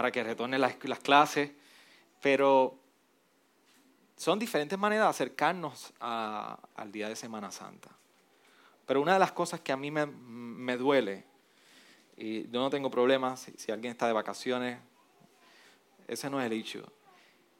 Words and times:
para 0.00 0.10
que 0.10 0.24
retorne 0.24 0.58
las, 0.58 0.76
clases, 1.02 1.50
pero 2.22 2.74
son 4.16 4.38
diferentes 4.38 4.78
maneras 4.78 5.04
de 5.04 5.10
acercarnos 5.10 5.92
al 6.00 6.90
día 6.90 7.06
de 7.06 7.14
Semana 7.14 7.50
Santa. 7.52 7.90
Pero 8.86 9.02
una 9.02 9.12
de 9.12 9.18
las 9.18 9.32
cosas 9.32 9.60
que 9.60 9.72
a 9.72 9.76
mí 9.76 9.90
me, 9.90 10.76
duele, 10.78 11.26
y 12.16 12.44
yo 12.44 12.60
no 12.60 12.70
tengo 12.70 12.90
problemas 12.90 13.46
si, 13.58 13.70
alguien 13.70 13.90
está 13.90 14.06
de 14.06 14.14
vacaciones, 14.14 14.78
ese 16.08 16.30
no 16.30 16.40
es 16.40 16.46
el 16.46 16.54
hecho, 16.54 16.90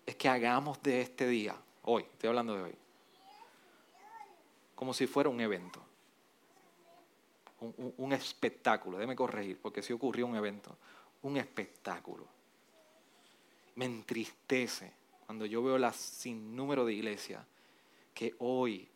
es 0.06 0.16
que 0.16 0.26
hagamos 0.26 0.82
de 0.82 1.02
este 1.02 1.28
día, 1.28 1.54
hoy, 1.82 2.06
estoy 2.10 2.28
hablando 2.28 2.54
de 2.54 2.62
hoy, 2.62 2.74
como 4.74 4.94
si 4.94 5.06
fuera 5.06 5.28
un 5.28 5.42
evento, 5.42 5.84
un, 7.98 8.14
espectáculo, 8.14 8.96
déjeme 8.96 9.14
corregir, 9.14 9.58
porque 9.60 9.82
si 9.82 9.92
ocurrió 9.92 10.26
un 10.26 10.36
evento, 10.36 10.78
un 11.22 11.36
espectáculo. 11.36 12.26
Me 13.74 13.84
entristece 13.84 14.92
cuando 15.26 15.46
yo 15.46 15.62
veo 15.62 15.78
las 15.78 15.96
sinnúmero 15.96 16.84
de 16.84 16.94
iglesias 16.94 17.44
que 18.12 18.34
hoy, 18.38 18.88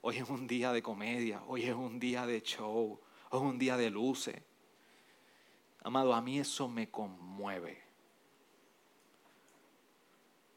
hoy 0.00 0.18
es 0.18 0.28
un 0.28 0.46
día 0.46 0.72
de 0.72 0.82
comedia, 0.82 1.42
hoy 1.46 1.64
es 1.64 1.74
un 1.74 1.98
día 1.98 2.24
de 2.26 2.40
show, 2.42 3.00
hoy 3.30 3.40
es 3.40 3.44
un 3.44 3.58
día 3.58 3.76
de 3.76 3.90
luces. 3.90 4.40
Amado, 5.82 6.14
a 6.14 6.22
mí 6.22 6.38
eso 6.38 6.68
me 6.68 6.88
conmueve. 6.88 7.82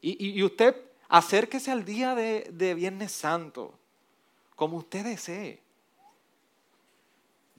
Y, 0.00 0.40
usted 0.44 0.76
acérquese 1.08 1.72
al 1.72 1.84
día 1.84 2.14
de, 2.14 2.48
de 2.52 2.74
Viernes 2.74 3.10
Santo, 3.10 3.76
como 4.54 4.76
usted 4.76 5.04
desee. 5.04 5.60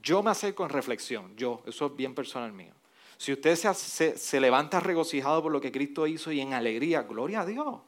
Yo 0.02 0.22
me 0.22 0.30
acerco 0.30 0.64
en 0.64 0.70
reflexión, 0.70 1.36
yo, 1.36 1.62
eso 1.66 1.86
es 1.86 1.96
bien 1.96 2.14
personal 2.14 2.52
mío. 2.52 2.77
Si 3.18 3.32
usted 3.32 3.56
se, 3.56 4.40
levanta 4.40 4.78
regocijado 4.78 5.42
por 5.42 5.50
lo 5.50 5.60
que 5.60 5.72
Cristo 5.72 6.06
hizo 6.06 6.30
y 6.30 6.40
en 6.40 6.54
alegría, 6.54 7.02
gloria 7.02 7.40
a 7.40 7.46
Dios. 7.46 7.80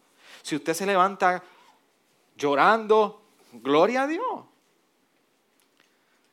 Si 0.43 0.57
usted 0.57 0.75
se 0.75 0.85
levanta 0.85 1.45
llorando, 2.37 3.23
gloria 3.53 4.03
a 4.03 4.07
Dios. 4.09 4.45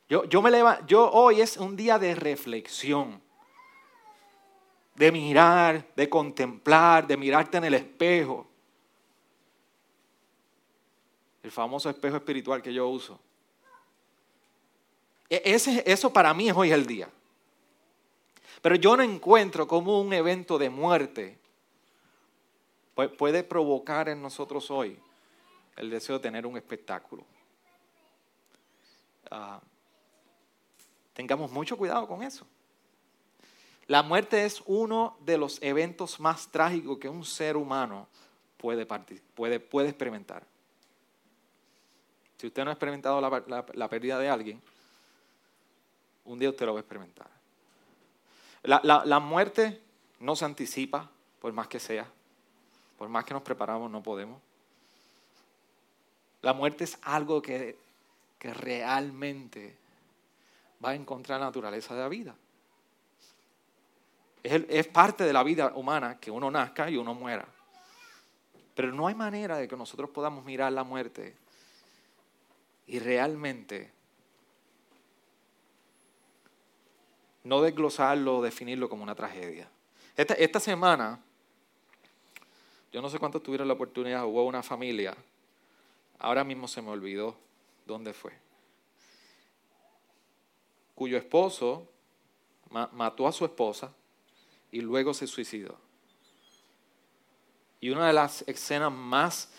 Yo, 0.08 0.24
yo, 0.24 0.42
me 0.42 0.50
yo 0.88 1.08
hoy 1.12 1.40
es 1.40 1.58
un 1.58 1.76
día 1.76 1.96
de 2.00 2.16
reflexión, 2.16 3.22
de 4.96 5.12
mirar, 5.12 5.86
de 5.94 6.08
contemplar, 6.08 7.06
de 7.06 7.16
mirarte 7.16 7.58
en 7.58 7.64
el 7.64 7.74
espejo. 7.74 8.48
El 11.40 11.52
famoso 11.52 11.88
espejo 11.88 12.16
espiritual 12.16 12.60
que 12.60 12.74
yo 12.74 12.88
uso. 12.88 13.20
E, 15.30 15.40
ese, 15.44 15.84
eso 15.86 16.12
para 16.12 16.34
mí 16.34 16.48
es 16.48 16.56
hoy 16.56 16.72
el 16.72 16.84
día. 16.84 17.08
Pero 18.62 18.74
yo 18.76 18.96
no 18.96 19.02
encuentro 19.02 19.66
cómo 19.66 20.00
un 20.00 20.12
evento 20.12 20.58
de 20.58 20.70
muerte 20.70 21.38
puede 23.16 23.44
provocar 23.44 24.08
en 24.08 24.20
nosotros 24.20 24.70
hoy 24.70 24.98
el 25.76 25.90
deseo 25.90 26.16
de 26.16 26.22
tener 26.22 26.44
un 26.44 26.56
espectáculo. 26.56 27.24
Ah, 29.30 29.60
tengamos 31.14 31.50
mucho 31.52 31.76
cuidado 31.76 32.08
con 32.08 32.22
eso. 32.22 32.46
La 33.86 34.02
muerte 34.02 34.44
es 34.44 34.62
uno 34.66 35.16
de 35.20 35.38
los 35.38 35.62
eventos 35.62 36.18
más 36.18 36.48
trágicos 36.48 36.98
que 36.98 37.08
un 37.08 37.24
ser 37.24 37.56
humano 37.56 38.08
puede, 38.56 38.82
experimentar. 39.88 40.44
Si 42.36 42.48
usted 42.48 42.64
no 42.64 42.70
ha 42.70 42.74
experimentado 42.74 43.20
la 43.20 43.88
pérdida 43.88 44.18
de 44.18 44.28
alguien, 44.28 44.60
un 46.24 46.38
día 46.38 46.50
usted 46.50 46.66
lo 46.66 46.74
va 46.74 46.80
a 46.80 46.82
experimentar. 46.82 47.37
La, 48.62 49.18
muerte 49.20 49.80
no 50.20 50.36
se 50.36 50.44
anticipa, 50.44 51.10
por 51.40 51.52
más 51.52 51.68
que 51.68 51.80
sea. 51.80 52.06
Por 52.96 53.08
más 53.08 53.24
que 53.24 53.34
nos 53.34 53.42
preparamos, 53.42 53.90
no 53.90 54.02
podemos. 54.02 54.40
La 56.42 56.52
muerte 56.52 56.84
es 56.84 56.98
algo 57.02 57.40
que, 57.40 57.78
que 58.38 58.52
realmente 58.52 59.76
va 60.84 60.94
en 60.94 61.04
contra 61.04 61.36
de 61.36 61.40
la 61.40 61.46
naturaleza 61.46 61.94
de 61.94 62.00
la 62.00 62.08
vida. 62.08 62.34
Es, 64.42 64.62
es, 64.68 64.86
parte 64.86 65.24
de 65.24 65.32
la 65.32 65.42
vida 65.42 65.72
humana 65.74 66.18
que 66.20 66.30
uno 66.30 66.50
nazca 66.50 66.90
y 66.90 66.96
uno 66.96 67.14
muera. 67.14 67.46
Pero 68.74 68.92
no 68.92 69.08
hay 69.08 69.14
manera 69.14 69.58
de 69.58 69.66
que 69.66 69.76
nosotros 69.76 70.10
podamos 70.10 70.44
mirar 70.44 70.72
la 70.72 70.84
muerte 70.84 71.36
y 72.86 72.98
realmente 72.98 73.92
no 77.44 77.62
desglosarlo 77.62 78.38
o 78.38 78.42
definirlo 78.42 78.88
como 78.88 79.02
una 79.02 79.14
tragedia. 79.14 79.68
Esta, 80.16 80.58
semana, 80.58 81.20
yo 82.92 83.00
no 83.00 83.08
sé 83.08 83.18
cuántos 83.18 83.42
tuvieron 83.42 83.68
la 83.68 83.74
oportunidad, 83.74 84.26
hubo 84.26 84.44
una 84.44 84.62
familia, 84.62 85.16
ahora 86.18 86.42
mismo 86.42 86.66
se 86.66 86.82
me 86.82 86.90
olvidó 86.90 87.36
dónde 87.86 88.12
fue, 88.12 88.32
cuyo 90.96 91.16
esposo 91.16 91.86
mató 92.70 93.28
a 93.28 93.32
su 93.32 93.44
esposa 93.44 93.92
y 94.72 94.80
luego 94.80 95.14
se 95.14 95.28
suicidó. 95.28 95.78
Y 97.80 97.90
una 97.90 98.08
de 98.08 98.12
las 98.12 98.42
escenas 98.48 98.90
más 98.90 99.52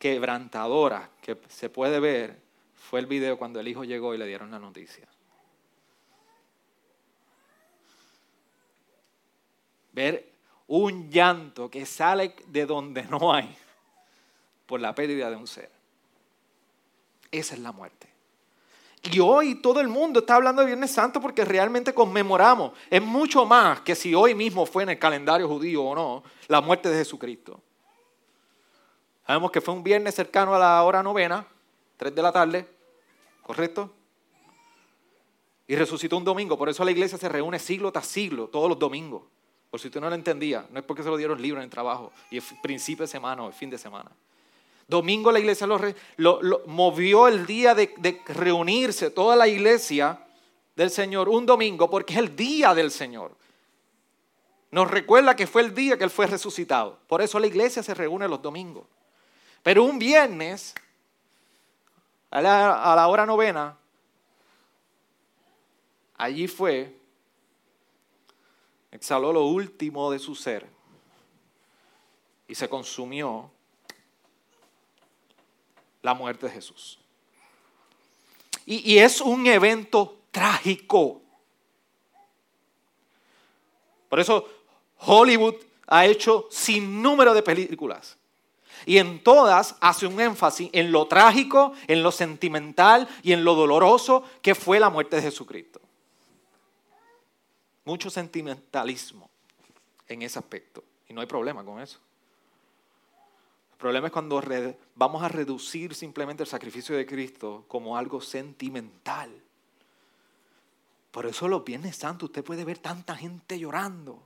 quebrantadoras 0.00 1.08
que 1.22 1.38
se 1.48 1.70
puede 1.70 2.00
ver 2.00 2.40
fue 2.74 2.98
el 2.98 3.06
video 3.06 3.38
cuando 3.38 3.60
el 3.60 3.68
hijo 3.68 3.84
llegó 3.84 4.14
y 4.14 4.18
le 4.18 4.26
dieron 4.26 4.50
la 4.50 4.58
noticia. 4.58 5.06
Ver 9.92 10.30
un 10.66 11.10
llanto 11.10 11.70
que 11.70 11.84
sale 11.84 12.34
de 12.46 12.66
donde 12.66 13.02
no 13.04 13.32
hay 13.32 13.56
por 14.66 14.80
la 14.80 14.94
pérdida 14.94 15.28
de 15.30 15.36
un 15.36 15.46
ser. 15.46 15.70
Esa 17.32 17.54
es 17.54 17.60
la 17.60 17.72
muerte. 17.72 18.08
Y 19.02 19.18
hoy 19.18 19.56
todo 19.56 19.80
el 19.80 19.88
mundo 19.88 20.20
está 20.20 20.34
hablando 20.34 20.60
de 20.60 20.66
Viernes 20.66 20.90
Santo 20.90 21.20
porque 21.20 21.44
realmente 21.44 21.94
conmemoramos. 21.94 22.72
Es 22.90 23.02
mucho 23.02 23.46
más 23.46 23.80
que 23.80 23.94
si 23.94 24.14
hoy 24.14 24.34
mismo 24.34 24.66
fue 24.66 24.82
en 24.82 24.90
el 24.90 24.98
calendario 24.98 25.48
judío 25.48 25.82
o 25.82 25.94
no 25.94 26.22
la 26.48 26.60
muerte 26.60 26.88
de 26.90 26.98
Jesucristo. 26.98 27.60
Sabemos 29.26 29.50
que 29.50 29.60
fue 29.60 29.74
un 29.74 29.82
viernes 29.82 30.14
cercano 30.14 30.54
a 30.54 30.58
la 30.58 30.82
hora 30.82 31.02
novena, 31.02 31.46
3 31.96 32.14
de 32.14 32.22
la 32.22 32.32
tarde, 32.32 32.68
¿correcto? 33.42 33.90
Y 35.66 35.76
resucitó 35.76 36.16
un 36.16 36.24
domingo. 36.24 36.58
Por 36.58 36.68
eso 36.68 36.84
la 36.84 36.90
iglesia 36.90 37.16
se 37.16 37.28
reúne 37.28 37.58
siglo 37.58 37.92
tras 37.92 38.06
siglo, 38.06 38.48
todos 38.48 38.68
los 38.68 38.78
domingos. 38.78 39.22
Por 39.70 39.78
si 39.78 39.86
usted 39.86 40.00
no 40.00 40.08
lo 40.08 40.16
entendía, 40.16 40.66
no 40.70 40.80
es 40.80 40.84
porque 40.84 41.02
se 41.02 41.08
lo 41.08 41.16
dieron 41.16 41.40
libros 41.40 41.62
en 41.62 41.70
trabajo 41.70 42.12
y 42.30 42.38
es 42.38 42.44
principio 42.62 43.04
de 43.04 43.08
semana 43.08 43.44
o 43.44 43.46
el 43.46 43.52
fin 43.52 43.70
de 43.70 43.78
semana. 43.78 44.10
Domingo 44.88 45.30
la 45.30 45.38
iglesia 45.38 45.68
lo, 45.68 46.62
movió 46.66 47.28
el 47.28 47.46
día 47.46 47.76
de, 47.76 48.20
reunirse 48.26 49.10
toda 49.10 49.36
la 49.36 49.46
iglesia 49.46 50.18
del 50.74 50.90
Señor 50.90 51.28
un 51.28 51.46
domingo 51.46 51.88
porque 51.88 52.14
es 52.14 52.18
el 52.18 52.34
día 52.34 52.74
del 52.74 52.90
Señor. 52.90 53.36
Nos 54.72 54.90
recuerda 54.90 55.36
que 55.36 55.46
fue 55.46 55.62
el 55.62 55.72
día 55.72 55.96
que 55.96 56.04
Él 56.04 56.10
fue 56.10 56.26
resucitado. 56.26 56.98
Por 57.06 57.22
eso 57.22 57.38
la 57.38 57.46
iglesia 57.46 57.84
se 57.84 57.94
reúne 57.94 58.26
los 58.26 58.42
domingos. 58.42 58.84
Pero 59.62 59.84
un 59.84 59.98
viernes, 59.98 60.74
a 62.30 62.40
la 62.40 63.06
hora 63.06 63.26
novena, 63.26 63.76
allí 66.16 66.48
fue 66.48 66.99
exhaló 68.90 69.32
lo 69.32 69.44
último 69.46 70.10
de 70.10 70.18
su 70.18 70.34
ser 70.34 70.66
y 72.48 72.54
se 72.54 72.68
consumió 72.68 73.50
la 76.02 76.14
muerte 76.14 76.46
de 76.46 76.52
Jesús. 76.52 76.98
Y, 78.66 78.98
es 78.98 79.20
un 79.20 79.46
evento 79.46 80.18
trágico. 80.30 81.20
Por 84.08 84.20
eso 84.20 84.48
Hollywood 84.98 85.56
ha 85.88 86.06
hecho 86.06 86.46
sin 86.50 87.02
número 87.02 87.34
de 87.34 87.42
películas. 87.42 88.16
Y 88.86 88.98
en 88.98 89.22
todas 89.22 89.76
hace 89.80 90.06
un 90.06 90.20
énfasis 90.20 90.70
en 90.72 90.92
lo 90.92 91.06
trágico, 91.06 91.72
en 91.88 92.02
lo 92.02 92.12
sentimental 92.12 93.08
y 93.22 93.32
en 93.32 93.44
lo 93.44 93.54
doloroso 93.54 94.22
que 94.40 94.54
fue 94.54 94.78
la 94.78 94.88
muerte 94.88 95.16
de 95.16 95.22
Jesucristo 95.22 95.80
mucho 97.84 98.10
sentimentalismo 98.10 99.30
en 100.06 100.22
ese 100.22 100.38
aspecto. 100.38 100.84
Y 101.08 101.12
no 101.12 101.20
hay 101.20 101.26
problema 101.26 101.64
con 101.64 101.80
eso. 101.80 101.98
El 103.72 103.78
problema 103.78 104.08
es 104.08 104.12
cuando 104.12 104.42
vamos 104.94 105.22
a 105.22 105.28
reducir 105.28 105.94
simplemente 105.94 106.42
el 106.42 106.48
sacrificio 106.48 106.96
de 106.96 107.06
Cristo 107.06 107.64
como 107.66 107.96
algo 107.96 108.20
sentimental. 108.20 109.30
Por 111.10 111.26
eso 111.26 111.48
los 111.48 111.64
Viernes 111.64 111.96
Santos 111.96 112.28
usted 112.28 112.44
puede 112.44 112.64
ver 112.64 112.78
tanta 112.78 113.16
gente 113.16 113.58
llorando, 113.58 114.22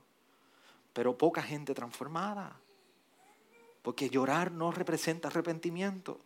pero 0.93 1.17
poca 1.17 1.41
gente 1.41 1.73
transformada. 1.73 2.59
Porque 3.81 4.09
llorar 4.09 4.51
no 4.51 4.71
representa 4.71 5.29
arrepentimiento. 5.29 6.19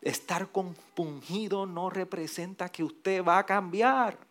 Estar 0.00 0.50
compungido 0.50 1.66
no 1.66 1.90
representa 1.90 2.68
que 2.68 2.84
usted 2.84 3.24
va 3.24 3.38
a 3.38 3.46
cambiar. 3.46 4.27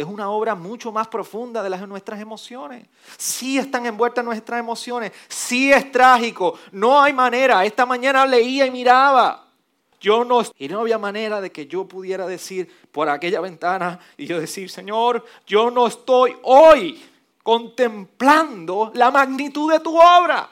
Es 0.00 0.06
una 0.06 0.30
obra 0.30 0.54
mucho 0.54 0.92
más 0.92 1.08
profunda 1.08 1.62
de 1.62 1.70
las 1.70 1.86
nuestras 1.86 2.20
emociones. 2.20 2.86
Sí 3.16 3.58
están 3.58 3.86
envueltas 3.86 4.24
nuestras 4.24 4.58
emociones, 4.58 5.12
sí 5.28 5.72
es 5.72 5.90
trágico, 5.92 6.58
no 6.72 7.00
hay 7.00 7.12
manera. 7.12 7.64
Esta 7.64 7.86
mañana 7.86 8.26
leía 8.26 8.66
y 8.66 8.70
miraba. 8.70 9.46
Yo 10.00 10.24
no, 10.24 10.42
y 10.56 10.68
no 10.68 10.80
había 10.80 10.96
manera 10.96 11.40
de 11.40 11.52
que 11.52 11.66
yo 11.66 11.86
pudiera 11.86 12.26
decir 12.26 12.74
por 12.90 13.08
aquella 13.08 13.40
ventana 13.40 13.98
y 14.16 14.26
yo 14.26 14.40
decir, 14.40 14.70
Señor, 14.70 15.24
yo 15.46 15.70
no 15.70 15.86
estoy 15.86 16.36
hoy 16.42 17.04
contemplando 17.42 18.90
la 18.94 19.10
magnitud 19.10 19.70
de 19.70 19.80
tu 19.80 19.94
obra. 19.98 20.48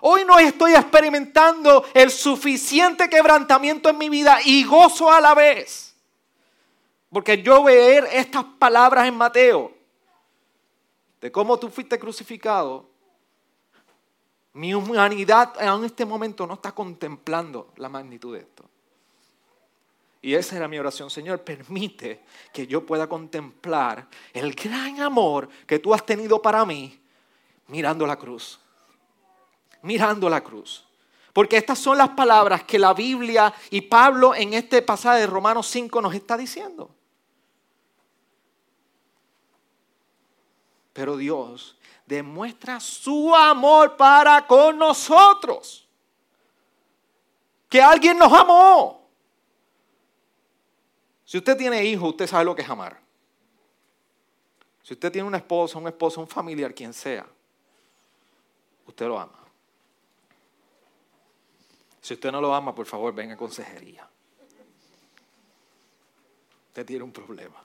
Hoy 0.00 0.24
no 0.24 0.38
estoy 0.38 0.72
experimentando 0.72 1.84
el 1.92 2.10
suficiente 2.10 3.10
quebrantamiento 3.10 3.90
en 3.90 3.98
mi 3.98 4.08
vida 4.08 4.38
y 4.42 4.64
gozo 4.64 5.12
a 5.12 5.20
la 5.20 5.34
vez. 5.34 5.89
Porque 7.12 7.42
yo 7.42 7.64
ver 7.64 8.08
estas 8.12 8.44
palabras 8.58 9.06
en 9.08 9.16
Mateo, 9.16 9.72
de 11.20 11.30
cómo 11.30 11.58
tú 11.58 11.68
fuiste 11.68 11.98
crucificado, 11.98 12.88
mi 14.52 14.74
humanidad 14.74 15.52
en 15.60 15.84
este 15.84 16.04
momento 16.04 16.46
no 16.46 16.54
está 16.54 16.72
contemplando 16.72 17.72
la 17.76 17.88
magnitud 17.88 18.34
de 18.34 18.40
esto. 18.40 18.64
Y 20.22 20.34
esa 20.34 20.56
era 20.56 20.68
mi 20.68 20.78
oración, 20.78 21.08
Señor, 21.08 21.42
permite 21.42 22.24
que 22.52 22.66
yo 22.66 22.84
pueda 22.84 23.08
contemplar 23.08 24.06
el 24.32 24.54
gran 24.54 25.00
amor 25.00 25.48
que 25.66 25.78
tú 25.78 25.94
has 25.94 26.04
tenido 26.04 26.42
para 26.42 26.64
mí 26.66 27.00
mirando 27.68 28.06
la 28.06 28.16
cruz. 28.16 28.60
Mirando 29.82 30.28
la 30.28 30.42
cruz. 30.42 30.84
Porque 31.32 31.56
estas 31.56 31.78
son 31.78 31.96
las 31.96 32.10
palabras 32.10 32.64
que 32.64 32.78
la 32.78 32.92
Biblia 32.92 33.54
y 33.70 33.82
Pablo 33.82 34.34
en 34.34 34.52
este 34.52 34.82
pasaje 34.82 35.20
de 35.20 35.26
Romanos 35.26 35.68
5 35.68 36.02
nos 36.02 36.14
está 36.14 36.36
diciendo. 36.36 36.90
Pero 40.92 41.16
Dios 41.16 41.76
demuestra 42.06 42.80
su 42.80 43.34
amor 43.34 43.96
para 43.96 44.46
con 44.46 44.78
nosotros. 44.78 45.86
Que 47.68 47.80
alguien 47.80 48.18
nos 48.18 48.32
amó. 48.32 49.08
Si 51.24 51.38
usted 51.38 51.56
tiene 51.56 51.84
hijos, 51.84 52.10
usted 52.10 52.26
sabe 52.26 52.44
lo 52.44 52.56
que 52.56 52.62
es 52.62 52.68
amar. 52.68 53.00
Si 54.82 54.94
usted 54.94 55.12
tiene 55.12 55.28
una 55.28 55.36
esposa, 55.36 55.78
un 55.78 55.86
esposo, 55.86 56.20
un 56.20 56.26
familiar, 56.26 56.74
quien 56.74 56.92
sea, 56.92 57.24
usted 58.86 59.06
lo 59.06 59.16
ama. 59.20 59.38
Si 62.00 62.14
usted 62.14 62.32
no 62.32 62.40
lo 62.40 62.52
ama, 62.52 62.74
por 62.74 62.86
favor, 62.86 63.14
venga 63.14 63.34
a 63.34 63.36
consejería. 63.36 64.08
Usted 66.68 66.84
tiene 66.84 67.04
un 67.04 67.12
problema. 67.12 67.62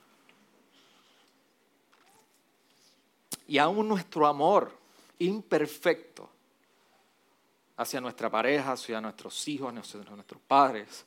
Y 3.46 3.58
aún 3.58 3.88
nuestro 3.88 4.26
amor 4.26 4.76
imperfecto 5.18 6.28
hacia 7.76 8.00
nuestra 8.00 8.30
pareja, 8.30 8.72
hacia 8.72 9.00
nuestros 9.00 9.46
hijos, 9.48 9.74
hacia 9.74 10.00
nuestros 10.00 10.40
padres, 10.42 11.04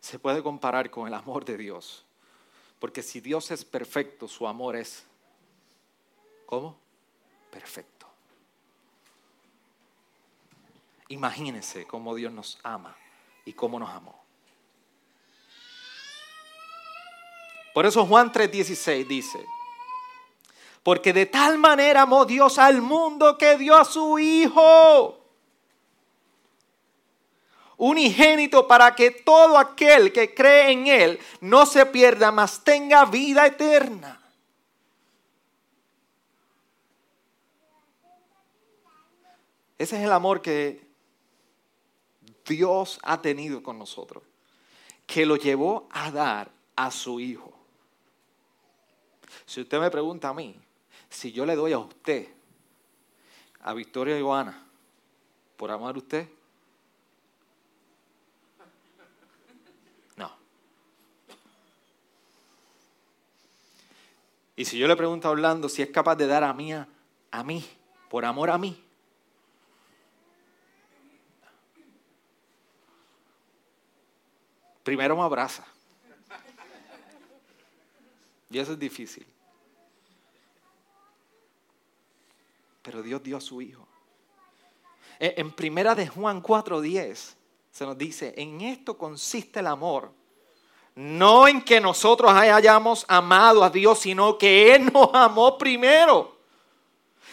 se 0.00 0.18
puede 0.18 0.42
comparar 0.42 0.90
con 0.90 1.06
el 1.06 1.14
amor 1.14 1.44
de 1.44 1.56
Dios. 1.56 2.04
Porque 2.78 3.02
si 3.02 3.20
Dios 3.20 3.50
es 3.50 3.64
perfecto, 3.64 4.26
su 4.26 4.46
amor 4.46 4.76
es, 4.76 5.04
¿cómo? 6.46 6.76
Perfecto. 7.50 8.06
Imagínense 11.08 11.86
cómo 11.86 12.14
Dios 12.14 12.32
nos 12.32 12.58
ama 12.62 12.96
y 13.44 13.52
cómo 13.52 13.78
nos 13.78 13.90
amó. 13.90 14.22
Por 17.74 17.86
eso 17.86 18.04
Juan 18.06 18.32
3:16 18.32 19.06
dice, 19.06 19.46
porque 20.82 21.12
de 21.12 21.26
tal 21.26 21.58
manera 21.58 22.02
amó 22.02 22.24
Dios 22.24 22.58
al 22.58 22.82
mundo 22.82 23.38
que 23.38 23.56
dio 23.56 23.76
a 23.76 23.84
su 23.84 24.18
Hijo. 24.18 25.18
Unigénito 27.76 28.66
para 28.66 28.94
que 28.94 29.10
todo 29.10 29.58
aquel 29.58 30.12
que 30.12 30.34
cree 30.34 30.70
en 30.70 30.86
Él 30.86 31.20
no 31.40 31.66
se 31.66 31.86
pierda, 31.86 32.30
mas 32.30 32.62
tenga 32.62 33.04
vida 33.04 33.46
eterna. 33.46 34.20
Ese 39.78 39.96
es 39.96 40.04
el 40.04 40.12
amor 40.12 40.42
que 40.42 40.86
Dios 42.44 43.00
ha 43.02 43.20
tenido 43.20 43.62
con 43.62 43.78
nosotros, 43.78 44.22
que 45.06 45.26
lo 45.26 45.36
llevó 45.36 45.88
a 45.90 46.10
dar 46.12 46.50
a 46.76 46.90
su 46.90 47.18
Hijo. 47.18 47.52
Si 49.44 49.60
usted 49.60 49.80
me 49.80 49.90
pregunta 49.90 50.28
a 50.28 50.34
mí, 50.34 50.56
si 51.12 51.30
yo 51.30 51.44
le 51.44 51.54
doy 51.54 51.72
a 51.72 51.78
usted, 51.78 52.26
a 53.60 53.74
Victoria 53.74 54.18
y 54.18 54.22
Joana, 54.22 54.66
por 55.56 55.70
amar 55.70 55.94
a 55.94 55.98
usted, 55.98 56.28
no. 60.16 60.32
Y 64.56 64.64
si 64.64 64.78
yo 64.78 64.88
le 64.88 64.96
pregunto 64.96 65.28
a 65.28 65.32
Orlando 65.32 65.68
si 65.68 65.82
es 65.82 65.90
capaz 65.90 66.16
de 66.16 66.26
dar 66.26 66.42
a 66.44 66.52
mí, 66.54 66.72
a 66.72 67.44
mí, 67.44 67.64
por 68.08 68.24
amor 68.24 68.50
a 68.50 68.58
mí, 68.58 68.82
primero 74.82 75.14
me 75.14 75.22
abraza. 75.22 75.64
Y 78.50 78.58
eso 78.58 78.72
es 78.72 78.78
difícil. 78.78 79.31
Pero 82.82 83.02
Dios 83.02 83.22
dio 83.22 83.36
a 83.36 83.40
su 83.40 83.62
Hijo. 83.62 83.86
E, 85.18 85.34
en 85.36 85.52
primera 85.52 85.94
de 85.94 86.08
Juan 86.08 86.42
4:10 86.42 87.36
se 87.70 87.86
nos 87.86 87.96
dice, 87.96 88.34
en 88.36 88.60
esto 88.60 88.98
consiste 88.98 89.60
el 89.60 89.66
amor. 89.68 90.12
No 90.94 91.48
en 91.48 91.62
que 91.62 91.80
nosotros 91.80 92.30
hayamos 92.30 93.06
amado 93.08 93.64
a 93.64 93.70
Dios, 93.70 94.00
sino 94.00 94.36
que 94.36 94.74
Él 94.74 94.92
nos 94.92 95.08
amó 95.14 95.56
primero. 95.56 96.36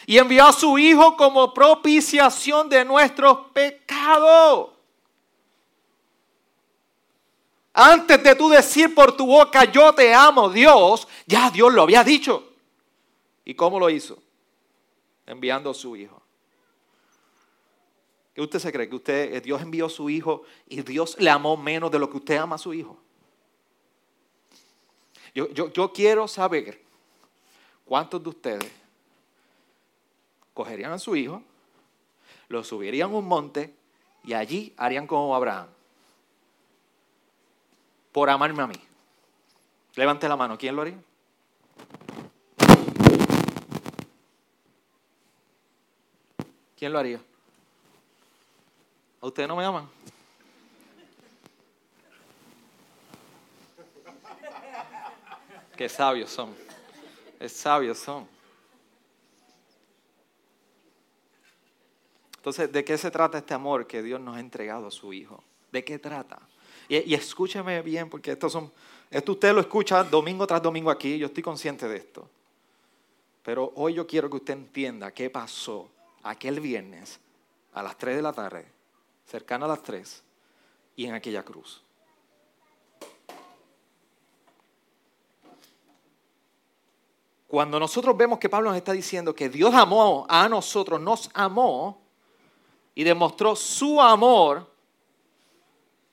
Y 0.05 0.17
envió 0.17 0.45
a 0.45 0.53
su 0.53 0.77
Hijo 0.77 1.17
como 1.17 1.53
propiciación 1.53 2.69
de 2.69 2.85
nuestros 2.85 3.37
pecados. 3.53 4.69
Antes 7.73 8.23
de 8.23 8.35
tú 8.35 8.49
decir 8.49 8.95
por 8.95 9.15
tu 9.15 9.25
boca, 9.25 9.65
yo 9.65 9.93
te 9.93 10.13
amo, 10.13 10.49
Dios, 10.49 11.07
ya 11.25 11.49
Dios 11.49 11.73
lo 11.73 11.83
había 11.83 12.03
dicho. 12.03 12.53
¿Y 13.43 13.53
cómo 13.55 13.79
lo 13.79 13.89
hizo? 13.89 14.17
Enviando 15.29 15.69
a 15.69 15.73
su 15.73 15.95
hijo. 15.95 16.21
¿Qué 18.33 18.41
usted 18.41 18.59
se 18.59 18.71
cree? 18.71 18.89
¿Que 18.89 18.95
usted, 18.95 19.33
eh, 19.33 19.41
Dios 19.41 19.61
envió 19.61 19.85
a 19.85 19.89
su 19.89 20.09
hijo 20.09 20.43
y 20.67 20.81
Dios 20.81 21.15
le 21.19 21.29
amó 21.29 21.55
menos 21.55 21.91
de 21.91 21.99
lo 21.99 22.09
que 22.09 22.17
usted 22.17 22.37
ama 22.37 22.55
a 22.55 22.59
su 22.59 22.73
hijo? 22.73 22.97
Yo, 25.33 25.47
yo 25.51 25.93
quiero 25.93 26.27
saber 26.27 26.81
cuántos 27.85 28.21
de 28.23 28.29
ustedes 28.29 28.71
cogerían 30.53 30.91
a 30.91 30.99
su 30.99 31.15
hijo, 31.15 31.43
lo 32.47 32.63
subirían 32.63 33.11
a 33.11 33.15
un 33.15 33.27
monte 33.27 33.73
y 34.23 34.33
allí 34.33 34.73
harían 34.77 35.05
como 35.05 35.35
Abraham. 35.35 35.67
Por 38.11 38.29
amarme 38.29 38.63
a 38.63 38.67
mí. 38.67 38.75
Levante 39.95 40.27
la 40.27 40.35
mano. 40.35 40.57
¿Quién 40.57 40.75
lo 40.75 40.81
haría? 40.81 40.99
¿Quién 46.79 46.93
lo 46.93 46.99
haría? 46.99 47.21
¿A 49.19 49.27
ustedes 49.27 49.49
no 49.49 49.57
me 49.57 49.65
aman? 49.65 49.89
Qué 55.75 55.89
sabios 55.89 56.29
son. 56.29 56.55
Qué 57.37 57.49
sabios 57.49 57.97
son. 57.97 58.25
Entonces, 62.37 62.71
¿de 62.71 62.85
qué 62.85 62.97
se 62.97 63.11
trata 63.11 63.39
este 63.39 63.53
amor 63.53 63.85
que 63.85 64.01
Dios 64.01 64.21
nos 64.21 64.37
ha 64.37 64.39
entregado 64.39 64.87
a 64.87 64.91
su 64.91 65.11
Hijo? 65.11 65.43
¿De 65.73 65.83
qué 65.83 65.99
trata? 65.99 66.39
Y, 66.87 67.11
y 67.11 67.13
escúcheme 67.13 67.81
bien, 67.81 68.09
porque 68.09 68.31
esto, 68.31 68.49
son, 68.49 68.71
esto 69.11 69.33
usted 69.33 69.53
lo 69.53 69.59
escucha 69.59 70.01
domingo 70.05 70.47
tras 70.47 70.61
domingo 70.61 70.89
aquí, 70.89 71.17
yo 71.17 71.25
estoy 71.27 71.43
consciente 71.43 71.89
de 71.89 71.97
esto. 71.97 72.29
Pero 73.43 73.73
hoy 73.75 73.95
yo 73.95 74.07
quiero 74.07 74.29
que 74.29 74.37
usted 74.37 74.53
entienda 74.53 75.11
qué 75.11 75.29
pasó 75.29 75.89
aquel 76.23 76.59
viernes 76.59 77.19
a 77.73 77.83
las 77.83 77.97
3 77.97 78.17
de 78.17 78.21
la 78.21 78.33
tarde, 78.33 78.71
cercano 79.25 79.65
a 79.65 79.69
las 79.69 79.83
3, 79.83 80.23
y 80.95 81.05
en 81.05 81.13
aquella 81.13 81.43
cruz. 81.43 81.81
Cuando 87.47 87.79
nosotros 87.79 88.15
vemos 88.15 88.37
que 88.37 88.47
Pablo 88.47 88.69
nos 88.69 88.77
está 88.77 88.91
diciendo 88.91 89.33
que 89.33 89.49
Dios 89.49 89.73
amó 89.73 90.25
a 90.29 90.47
nosotros, 90.47 91.01
nos 91.01 91.31
amó 91.33 91.99
y 92.93 93.03
demostró 93.03 93.55
su 93.55 93.99
amor 93.99 94.71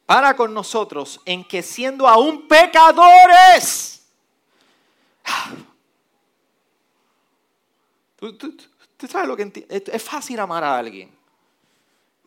para 0.07 0.35
con 0.35 0.55
nosotros 0.55 1.21
en 1.27 1.45
que 1.45 1.63
siendo 1.63 2.09
aún 2.09 2.49
pecadores, 2.49 4.07
tú, 8.17 8.57
sabes 9.07 9.29
lo 9.29 9.37
que 9.37 9.67
es 9.69 10.03
fácil 10.03 10.41
amar 10.41 10.65
a 10.65 10.79
alguien. 10.79 11.11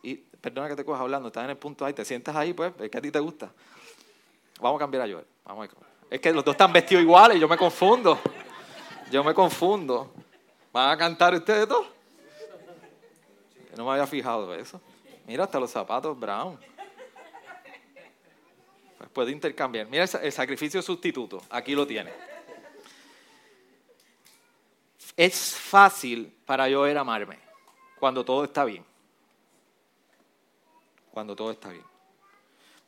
Y 0.02 0.14
perdona 0.14 0.68
que 0.68 0.76
te 0.76 0.84
cojas 0.84 1.02
hablando, 1.02 1.28
estás 1.28 1.44
en 1.44 1.50
el 1.50 1.56
punto 1.56 1.84
ahí, 1.84 1.92
te 1.92 2.04
sientas 2.04 2.34
ahí, 2.34 2.52
pues, 2.52 2.72
es 2.80 2.90
que 2.90 2.98
a 2.98 3.00
ti 3.00 3.10
te 3.10 3.18
gusta. 3.18 3.50
Vamos 4.60 4.78
a 4.78 4.80
cambiar 4.80 5.02
a 5.04 5.12
Joel. 5.12 5.26
Vamos. 5.44 5.68
Es 6.10 6.20
que 6.20 6.32
los 6.32 6.44
dos 6.44 6.54
están 6.54 6.72
vestidos 6.72 7.02
iguales 7.02 7.40
yo 7.40 7.48
me 7.48 7.56
confundo. 7.56 8.18
Yo 9.10 9.24
me 9.24 9.34
confundo. 9.34 10.12
¿Van 10.72 10.90
a 10.90 10.96
cantar 10.96 11.34
ustedes 11.34 11.66
dos? 11.66 11.86
no 13.76 13.84
me 13.84 13.92
había 13.92 14.06
fijado 14.06 14.54
eso. 14.54 14.80
Mira, 15.26 15.44
hasta 15.44 15.58
los 15.58 15.70
zapatos 15.70 16.18
brown. 16.18 16.58
Pues 18.98 19.10
puede 19.10 19.32
intercambiar. 19.32 19.86
Mira 19.86 20.04
el 20.04 20.32
sacrificio 20.32 20.82
sustituto. 20.82 21.40
Aquí 21.48 21.74
lo 21.74 21.86
tiene. 21.86 22.12
Es 25.20 25.54
fácil 25.54 26.34
para 26.46 26.66
yo 26.70 26.88
ir 26.88 26.96
amarme 26.96 27.38
cuando 27.98 28.24
todo 28.24 28.42
está 28.42 28.64
bien. 28.64 28.82
Cuando 31.10 31.36
todo 31.36 31.50
está 31.50 31.68
bien. 31.68 31.84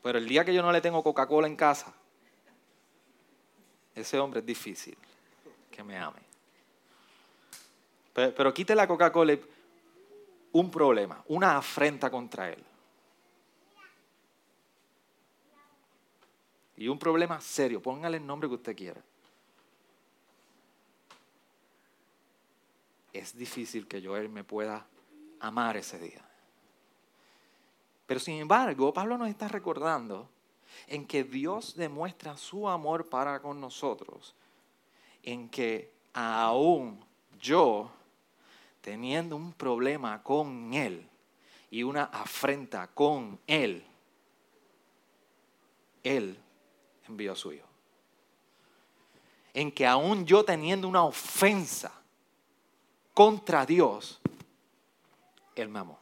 Pero 0.03 0.17
el 0.17 0.27
día 0.27 0.43
que 0.43 0.55
yo 0.55 0.63
no 0.63 0.73
le 0.73 0.81
tengo 0.81 1.03
Coca-Cola 1.03 1.47
en 1.47 1.57
casa, 1.57 1.93
ese 3.95 4.19
hombre 4.19 4.41
es 4.41 4.47
difícil 4.47 4.97
que 5.71 5.83
me 5.83 5.99
ame. 5.99 6.23
Pero, 8.15 8.35
pero 8.35 8.55
quite 8.55 8.75
la 8.75 8.89
Coca-Cola 8.89 9.37
un 10.53 10.71
problema, 10.71 11.23
una 11.29 11.59
afrenta 11.59 12.11
contra 12.11 12.49
él. 12.49 12.65
Y 16.79 16.89
un 16.89 16.99
problema 16.99 17.39
serio, 17.43 17.83
póngale 17.83 18.17
el 18.17 18.27
nombre 18.27 18.49
que 18.49 18.55
usted 18.55 18.75
quiera. 18.75 19.03
Es 23.13 23.37
difícil 23.37 23.87
que 23.87 24.01
yo 24.01 24.17
él 24.17 24.29
me 24.29 24.45
pueda 24.45 24.87
amar 25.41 25.77
ese 25.77 25.99
día. 25.99 26.25
Pero 28.07 28.21
sin 28.21 28.37
embargo, 28.37 28.93
Pablo 28.93 29.19
nos 29.19 29.29
está 29.29 29.49
recordando 29.49 30.29
en 30.87 31.07
que 31.07 31.25
Dios 31.25 31.75
demuestra 31.77 32.37
su 32.37 32.69
amor 32.69 33.09
para 33.09 33.41
con 33.41 33.61
nosotros, 33.61 34.35
en 35.23 35.49
que 35.49 35.93
aún 36.13 37.05
yo, 37.41 37.91
teniendo 38.81 39.37
un 39.37 39.53
problema 39.53 40.23
con 40.23 40.73
Él 40.75 41.09
y 41.71 41.83
una 41.83 42.05
afrenta 42.05 42.87
con 42.89 43.39
Él, 43.47 43.85
Él 46.03 46.39
envió 47.09 47.33
a 47.33 47.37
su 47.37 47.53
Hijo. 47.53 47.69
En 49.55 49.71
que 49.71 49.87
aún 49.87 50.25
yo 50.25 50.45
teniendo 50.45 50.89
una 50.89 51.05
ofensa 51.05 52.02
contra 53.15 53.67
Dios, 53.67 54.21
Él 55.55 55.69
me 55.69 55.79
amó. 55.79 55.99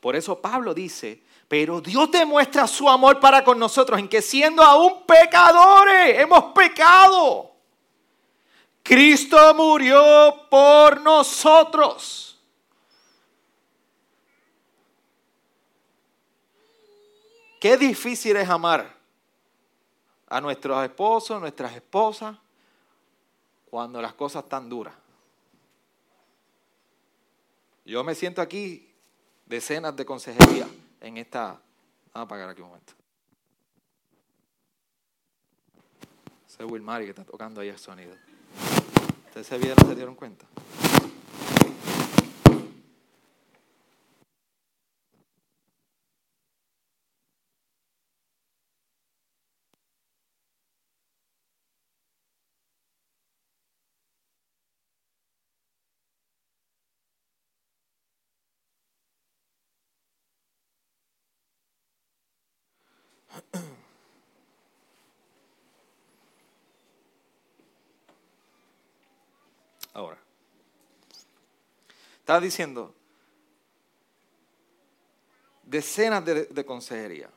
Por 0.00 0.14
eso 0.14 0.40
Pablo 0.40 0.74
dice, 0.74 1.22
pero 1.48 1.80
Dios 1.80 2.10
demuestra 2.10 2.66
su 2.66 2.88
amor 2.88 3.18
para 3.20 3.42
con 3.42 3.58
nosotros 3.58 3.98
en 3.98 4.08
que 4.08 4.22
siendo 4.22 4.62
aún 4.62 5.04
pecadores, 5.06 6.18
hemos 6.18 6.52
pecado. 6.52 7.52
Cristo 8.82 9.54
murió 9.54 10.46
por 10.48 11.00
nosotros. 11.00 12.38
Qué 17.60 17.76
difícil 17.76 18.36
es 18.36 18.48
amar 18.48 18.96
a 20.28 20.40
nuestros 20.40 20.82
esposos, 20.84 21.40
nuestras 21.40 21.74
esposas, 21.74 22.36
cuando 23.68 24.00
las 24.00 24.14
cosas 24.14 24.44
están 24.44 24.68
duras. 24.68 24.94
Yo 27.88 28.04
me 28.04 28.14
siento 28.14 28.42
aquí 28.42 28.86
decenas 29.46 29.96
de 29.96 30.04
consejería 30.04 30.68
en 31.00 31.16
esta... 31.16 31.58
Vamos 32.12 32.14
a 32.14 32.20
apagar 32.20 32.50
aquí 32.50 32.60
un 32.60 32.68
momento. 32.68 32.92
Ese 36.46 36.64
es 36.64 36.70
Wilmary 36.70 37.06
que 37.06 37.10
está 37.12 37.24
tocando 37.24 37.62
ahí 37.62 37.68
el 37.68 37.78
sonido. 37.78 38.14
¿Ustedes 39.28 39.46
se 39.46 39.56
vieron, 39.56 39.88
se 39.88 39.94
dieron 39.94 40.14
cuenta? 40.16 40.44
Ahora, 69.98 70.16
estaba 72.20 72.38
diciendo 72.38 72.94
decenas 75.64 76.24
de, 76.24 76.44
de 76.44 76.64
consejería. 76.64 77.28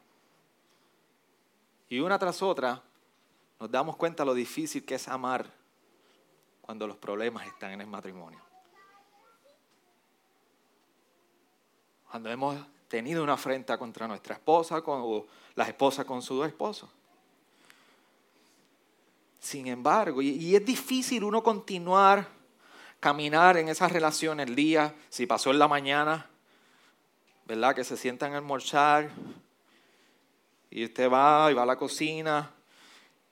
Y 1.90 2.00
una 2.00 2.20
tras 2.20 2.44
otra 2.44 2.84
nos 3.60 3.72
damos 3.72 3.96
cuenta 3.96 4.24
lo 4.24 4.36
difícil 4.36 4.86
que 4.86 4.94
es 4.94 5.08
amar 5.08 5.52
cuando 6.62 6.86
los 6.86 6.98
problemas 6.98 7.48
están 7.48 7.72
en 7.72 7.82
el 7.82 7.88
matrimonio. 7.88 8.40
Cuando 12.12 12.30
hemos 12.30 12.64
tenido 12.88 13.24
una 13.24 13.34
afrenta 13.34 13.76
contra 13.80 14.08
nuestra 14.08 14.36
esposa 14.36 14.78
o 14.86 15.26
las 15.56 15.68
esposas 15.68 16.06
con 16.06 16.22
su 16.22 16.44
esposo. 16.44 16.88
Sin 19.40 19.66
embargo, 19.66 20.22
y, 20.22 20.56
es 20.56 20.64
difícil 20.64 21.24
uno 21.24 21.42
continuar 21.42 22.41
caminar 23.02 23.58
en 23.58 23.68
esas 23.68 23.92
relaciones 23.92 24.48
el 24.48 24.56
día, 24.56 24.96
si 25.10 25.26
pasó 25.26 25.52
en 25.52 25.60
la 25.60 25.68
mañana, 25.68 26.30
¿verdad? 27.46 27.76
Que 27.76 27.84
se 27.84 27.98
sientan 27.98 28.34
a 28.34 28.38
almorzar 28.38 29.10
y 30.70 30.86
usted 30.86 31.12
va 31.12 31.52
y 31.52 31.54
va 31.56 31.64
a 31.64 31.66
la 31.66 31.76
cocina, 31.76 32.52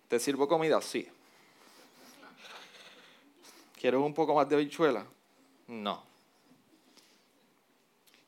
¿te 0.09 0.19
sirvo 0.19 0.47
comida? 0.47 0.81
Sí. 0.81 1.07
¿Quieres 3.79 4.01
un 4.01 4.13
poco 4.13 4.35
más 4.35 4.49
de 4.49 4.57
bichuela? 4.57 5.05
No. 5.67 6.03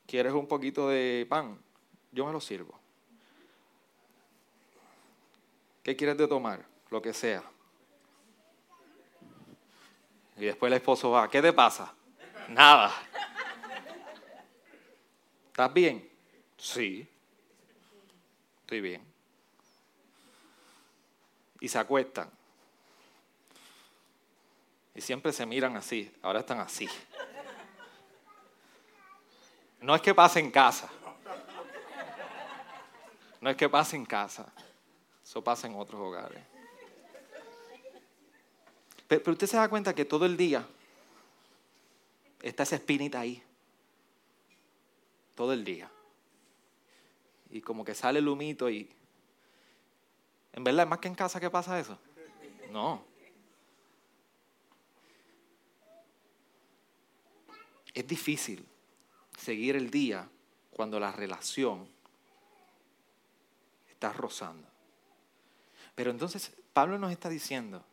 ¿Quieres 0.06 0.32
un 0.32 0.46
poquito 0.46 0.88
de 0.88 1.26
pan? 1.28 1.58
Yo 2.12 2.24
me 2.24 2.32
lo 2.32 2.40
sirvo. 2.40 2.78
¿Qué 5.82 5.96
quieres 5.96 6.16
de 6.16 6.28
tomar? 6.28 6.64
Lo 6.90 7.02
que 7.02 7.12
sea. 7.12 7.42
Y 10.42 10.46
después 10.46 10.72
el 10.72 10.76
esposo 10.78 11.08
va, 11.12 11.30
¿qué 11.30 11.40
te 11.40 11.52
pasa? 11.52 11.94
Nada. 12.48 12.92
¿Estás 15.46 15.72
bien? 15.72 16.10
Sí. 16.56 17.08
Estoy 18.62 18.80
bien. 18.80 19.06
Y 21.60 21.68
se 21.68 21.78
acuestan. 21.78 22.28
Y 24.96 25.00
siempre 25.00 25.32
se 25.32 25.46
miran 25.46 25.76
así. 25.76 26.12
Ahora 26.22 26.40
están 26.40 26.58
así. 26.58 26.88
No 29.80 29.94
es 29.94 30.02
que 30.02 30.12
pase 30.12 30.40
en 30.40 30.50
casa. 30.50 30.90
No 33.40 33.48
es 33.48 33.56
que 33.56 33.68
pase 33.68 33.94
en 33.94 34.04
casa. 34.04 34.52
Eso 35.22 35.44
pasa 35.44 35.68
en 35.68 35.76
otros 35.76 36.00
hogares. 36.00 36.51
Pero, 39.20 39.32
usted 39.32 39.46
se 39.46 39.58
da 39.58 39.68
cuenta 39.68 39.94
que 39.94 40.06
todo 40.06 40.24
el 40.24 40.38
día 40.38 40.66
está 42.40 42.62
esa 42.62 42.76
espinita 42.76 43.20
ahí. 43.20 43.42
Todo 45.34 45.52
el 45.52 45.64
día. 45.64 45.90
Y 47.50 47.60
como 47.60 47.84
que 47.84 47.94
sale 47.94 48.20
el 48.20 48.28
humito 48.28 48.70
y... 48.70 48.88
¿En 50.54 50.64
verdad 50.64 50.84
es 50.84 50.88
más 50.88 50.98
que 50.98 51.08
en 51.08 51.14
casa 51.14 51.38
que 51.38 51.50
pasa 51.50 51.78
eso? 51.78 51.98
No. 52.70 53.04
Es 57.92 58.06
difícil 58.06 58.64
seguir 59.36 59.76
el 59.76 59.90
día 59.90 60.26
cuando 60.70 60.98
la 60.98 61.12
relación 61.12 61.86
está 63.90 64.10
rozando. 64.10 64.66
Pero 65.94 66.10
entonces 66.10 66.50
Pablo 66.72 66.98
nos 66.98 67.12
está 67.12 67.28
diciendo 67.28 67.84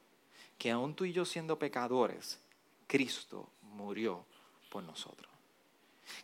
que 0.60 0.70
aún 0.70 0.94
tú 0.94 1.06
y 1.06 1.14
yo 1.14 1.24
siendo 1.24 1.58
pecadores, 1.58 2.38
Cristo 2.86 3.50
murió 3.62 4.26
por 4.70 4.84
nosotros. 4.84 5.32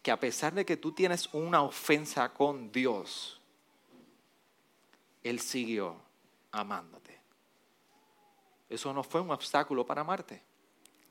Que 0.04 0.12
a 0.12 0.20
pesar 0.20 0.54
de 0.54 0.66
que 0.66 0.76
tú 0.76 0.92
tienes 0.92 1.30
una 1.32 1.64
ofensa 1.64 2.32
con 2.34 2.70
Dios, 2.72 3.40
Él 5.24 5.40
siguió 5.40 5.96
amándote. 6.52 7.18
Eso 8.70 8.92
no 8.92 9.04
fue 9.04 9.22
un 9.22 9.32
obstáculo 9.32 9.86
para 9.86 10.02
amarte. 10.02 10.44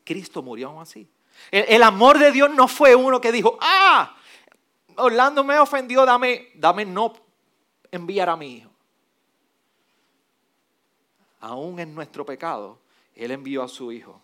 Cristo 0.05 0.43
murió 0.43 0.69
aún 0.69 0.83
así. 0.83 1.09
El, 1.51 1.83
amor 1.83 2.19
de 2.19 2.31
Dios 2.31 2.51
no 2.55 2.69
fue 2.69 2.95
uno 2.95 3.21
que 3.21 3.33
dijo, 3.33 3.57
ah, 3.61 4.17
Orlando 4.97 5.43
me 5.43 5.59
ofendió, 5.59 6.05
dame, 6.05 6.51
dame 6.55 6.85
no 6.85 7.15
enviar 7.91 8.29
a 8.29 8.37
mi 8.37 8.57
hijo. 8.57 8.71
Aún 11.41 11.81
en 11.81 11.95
nuestro 11.95 12.25
pecado, 12.25 12.84
Él 13.15 13.31
envió 13.31 13.63
a 13.63 13.69
su 13.69 13.93
hijo 13.93 14.21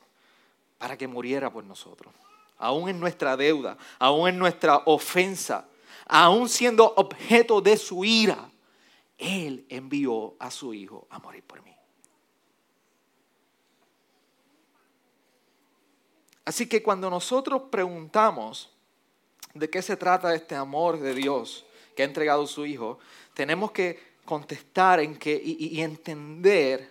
para 0.78 0.96
que 0.96 1.06
muriera 1.06 1.50
por 1.50 1.64
nosotros. 1.64 2.12
Aún 2.58 2.88
en 2.88 3.00
nuestra 3.00 3.36
deuda, 3.36 3.76
aún 3.98 4.28
en 4.28 4.38
nuestra 4.38 4.82
ofensa, 4.86 5.66
aún 6.06 6.48
siendo 6.48 6.92
objeto 6.96 7.60
de 7.60 7.76
su 7.76 8.04
ira, 8.04 8.50
Él 9.18 9.64
envió 9.68 10.34
a 10.38 10.50
su 10.50 10.74
hijo 10.74 11.06
a 11.10 11.18
morir 11.18 11.42
por 11.42 11.62
mí. 11.62 11.70
Así 16.50 16.66
que 16.66 16.82
cuando 16.82 17.08
nosotros 17.10 17.62
preguntamos 17.70 18.70
de 19.54 19.70
qué 19.70 19.82
se 19.82 19.96
trata 19.96 20.34
este 20.34 20.54
amor 20.56 20.98
de 20.98 21.14
Dios 21.14 21.64
que 21.94 22.02
ha 22.02 22.06
entregado 22.06 22.46
su 22.46 22.66
Hijo, 22.66 22.98
tenemos 23.34 23.72
que 23.72 24.14
contestar 24.24 25.00
en 25.00 25.16
que, 25.16 25.40
y, 25.42 25.76
y 25.76 25.80
entender 25.80 26.90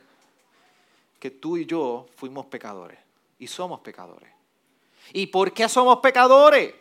que 1.19 1.31
tú 1.31 1.57
y 1.57 1.65
yo 1.65 2.05
fuimos 2.15 2.45
pecadores 2.47 2.97
y 3.37 3.47
somos 3.47 3.81
pecadores. 3.81 4.29
¿Y 5.13 5.27
por 5.27 5.53
qué 5.53 5.67
somos 5.67 5.97
pecadores? 5.99 6.73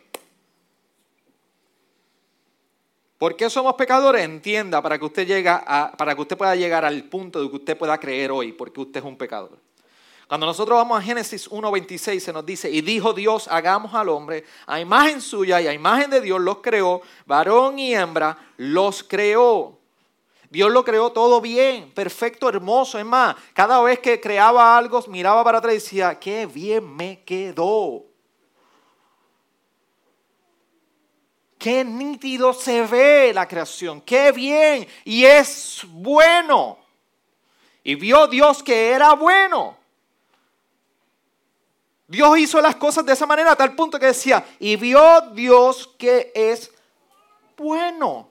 ¿Por 3.17 3.35
qué 3.35 3.49
somos 3.49 3.73
pecadores? 3.73 4.23
Entienda 4.23 4.81
para 4.81 4.97
que 4.97 5.05
usted 5.05 5.27
llegue 5.27 5.49
a, 5.49 5.93
para 5.97 6.15
que 6.15 6.21
usted 6.21 6.37
pueda 6.37 6.55
llegar 6.55 6.85
al 6.85 7.03
punto 7.03 7.41
de 7.41 7.49
que 7.49 7.55
usted 7.57 7.77
pueda 7.77 7.97
creer 7.97 8.31
hoy, 8.31 8.53
porque 8.53 8.79
usted 8.79 9.01
es 9.01 9.05
un 9.05 9.17
pecador. 9.17 9.59
Cuando 10.25 10.45
nosotros 10.45 10.77
vamos 10.77 10.99
a 10.99 11.01
Génesis 11.01 11.49
1.26 11.49 12.19
se 12.19 12.31
nos 12.31 12.45
dice, 12.45 12.69
y 12.69 12.81
dijo 12.81 13.13
Dios, 13.13 13.47
hagamos 13.49 13.93
al 13.95 14.09
hombre 14.09 14.45
a 14.67 14.79
imagen 14.79 15.21
suya 15.21 15.59
y 15.59 15.67
a 15.67 15.73
imagen 15.73 16.11
de 16.11 16.21
Dios 16.21 16.39
los 16.39 16.59
creó, 16.59 17.01
varón 17.25 17.79
y 17.79 17.93
hembra 17.93 18.37
los 18.57 19.03
creó. 19.03 19.78
Dios 20.49 20.71
lo 20.71 20.83
creó 20.83 21.11
todo 21.11 21.41
bien, 21.41 21.91
perfecto, 21.91 22.49
hermoso. 22.49 22.97
Es 22.97 23.05
más, 23.05 23.35
cada 23.53 23.81
vez 23.81 23.99
que 23.99 24.19
creaba 24.19 24.77
algo, 24.77 25.03
miraba 25.07 25.43
para 25.43 25.59
atrás 25.59 25.73
y 25.73 25.77
decía, 25.77 26.19
qué 26.19 26.47
bien 26.47 26.95
me 26.95 27.23
quedó. 27.23 28.05
Qué 31.59 31.83
nítido 31.83 32.53
se 32.53 32.83
ve 32.83 33.33
la 33.33 33.47
creación, 33.47 33.99
qué 34.01 34.31
bien 34.31 34.87
y 35.03 35.25
es 35.25 35.81
bueno. 35.89 36.77
Y 37.83 37.95
vio 37.95 38.27
Dios 38.27 38.63
que 38.63 38.91
era 38.91 39.13
bueno. 39.13 39.77
Dios 42.07 42.39
hizo 42.39 42.61
las 42.61 42.75
cosas 42.75 43.05
de 43.05 43.13
esa 43.13 43.27
manera 43.27 43.51
a 43.51 43.55
tal 43.55 43.75
punto 43.75 43.99
que 43.99 44.07
decía, 44.07 44.43
y 44.57 44.77
vio 44.77 45.21
Dios 45.33 45.89
que 45.99 46.31
es 46.33 46.71
bueno. 47.55 48.28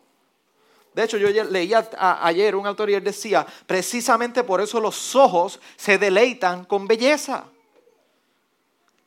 De 0.99 1.05
hecho, 1.05 1.17
yo 1.17 1.31
leía 1.45 1.89
ayer 1.97 2.57
un 2.57 2.67
autor 2.67 2.91
y 2.91 2.95
él 2.95 3.05
decía, 3.05 3.47
precisamente 3.69 4.43
por 4.43 4.61
eso 4.61 4.81
los 4.81 5.15
ojos 5.15 5.61
se 5.77 5.97
deleitan 5.97 6.65
con 6.65 6.89
belleza. 6.89 7.45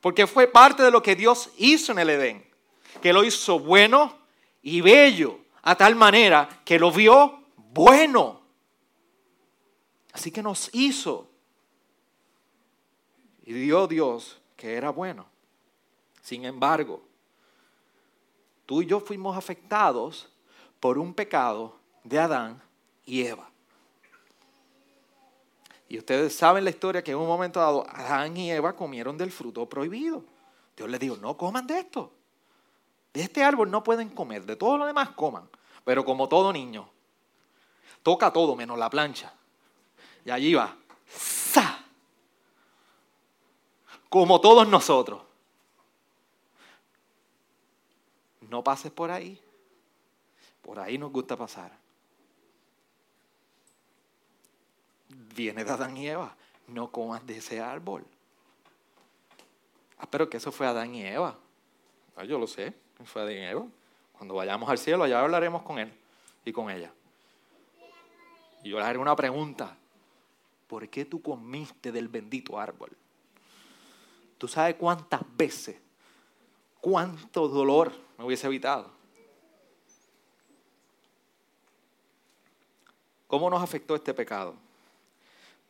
Porque 0.00 0.26
fue 0.26 0.46
parte 0.46 0.82
de 0.82 0.90
lo 0.90 1.02
que 1.02 1.14
Dios 1.14 1.50
hizo 1.58 1.92
en 1.92 1.98
el 1.98 2.08
Edén. 2.08 2.50
Que 3.02 3.12
lo 3.12 3.22
hizo 3.22 3.58
bueno 3.58 4.16
y 4.62 4.80
bello, 4.80 5.40
a 5.60 5.76
tal 5.76 5.94
manera 5.94 6.62
que 6.64 6.78
lo 6.78 6.90
vio 6.90 7.42
bueno. 7.74 8.40
Así 10.14 10.30
que 10.30 10.42
nos 10.42 10.70
hizo. 10.72 11.28
Y 13.44 13.52
dio 13.52 13.86
Dios 13.86 14.40
que 14.56 14.76
era 14.76 14.88
bueno. 14.88 15.26
Sin 16.22 16.46
embargo, 16.46 17.02
tú 18.64 18.80
y 18.80 18.86
yo 18.86 18.98
fuimos 18.98 19.36
afectados 19.36 20.32
por 20.80 20.96
un 20.96 21.12
pecado 21.12 21.81
de 22.04 22.18
Adán 22.18 22.62
y 23.04 23.24
Eva. 23.26 23.48
Y 25.88 25.98
ustedes 25.98 26.34
saben 26.34 26.64
la 26.64 26.70
historia 26.70 27.04
que 27.04 27.10
en 27.10 27.18
un 27.18 27.26
momento 27.26 27.60
dado 27.60 27.86
Adán 27.88 28.36
y 28.36 28.50
Eva 28.50 28.74
comieron 28.74 29.18
del 29.18 29.30
fruto 29.30 29.68
prohibido. 29.68 30.24
Dios 30.76 30.88
les 30.88 30.98
dijo, 30.98 31.16
no 31.16 31.36
coman 31.36 31.66
de 31.66 31.80
esto. 31.80 32.12
De 33.12 33.22
este 33.22 33.44
árbol 33.44 33.70
no 33.70 33.82
pueden 33.82 34.08
comer, 34.08 34.46
de 34.46 34.56
todo 34.56 34.78
lo 34.78 34.86
demás 34.86 35.10
coman. 35.10 35.48
Pero 35.84 36.04
como 36.04 36.28
todo 36.28 36.52
niño, 36.52 36.88
toca 38.02 38.32
todo 38.32 38.56
menos 38.56 38.78
la 38.78 38.88
plancha. 38.88 39.34
Y 40.24 40.30
allí 40.30 40.54
va, 40.54 40.74
¡sa! 41.08 41.82
como 44.12 44.42
todos 44.42 44.68
nosotros. 44.68 45.22
No 48.42 48.62
pases 48.62 48.92
por 48.92 49.10
ahí. 49.10 49.40
Por 50.60 50.78
ahí 50.78 50.98
nos 50.98 51.10
gusta 51.10 51.34
pasar. 51.34 51.81
Viene 55.34 55.64
de 55.64 55.70
Adán 55.70 55.96
y 55.96 56.08
Eva. 56.08 56.34
No 56.68 56.90
comas 56.90 57.26
de 57.26 57.38
ese 57.38 57.60
árbol. 57.60 58.04
Ah, 59.98 60.06
pero 60.10 60.28
que 60.28 60.36
eso 60.36 60.50
fue 60.50 60.66
Adán 60.66 60.94
y 60.94 61.06
Eva. 61.06 61.38
Ah, 62.16 62.24
yo 62.24 62.38
lo 62.38 62.46
sé, 62.46 62.74
fue 63.04 63.22
Adán 63.22 63.34
y 63.34 63.44
Eva. 63.44 63.66
Cuando 64.12 64.34
vayamos 64.34 64.68
al 64.68 64.78
cielo, 64.78 65.04
allá 65.04 65.20
hablaremos 65.20 65.62
con 65.62 65.78
él 65.78 65.92
y 66.44 66.52
con 66.52 66.70
ella. 66.70 66.92
Y 68.62 68.70
yo 68.70 68.78
les 68.78 68.86
haré 68.86 68.98
una 68.98 69.16
pregunta. 69.16 69.76
¿Por 70.66 70.88
qué 70.88 71.04
tú 71.04 71.20
comiste 71.20 71.92
del 71.92 72.08
bendito 72.08 72.58
árbol? 72.58 72.90
¿Tú 74.38 74.48
sabes 74.48 74.74
cuántas 74.76 75.20
veces, 75.36 75.76
cuánto 76.80 77.46
dolor 77.46 77.92
me 78.18 78.24
hubiese 78.24 78.46
evitado? 78.46 78.90
¿Cómo 83.28 83.48
nos 83.48 83.62
afectó 83.62 83.94
este 83.94 84.12
pecado? 84.12 84.56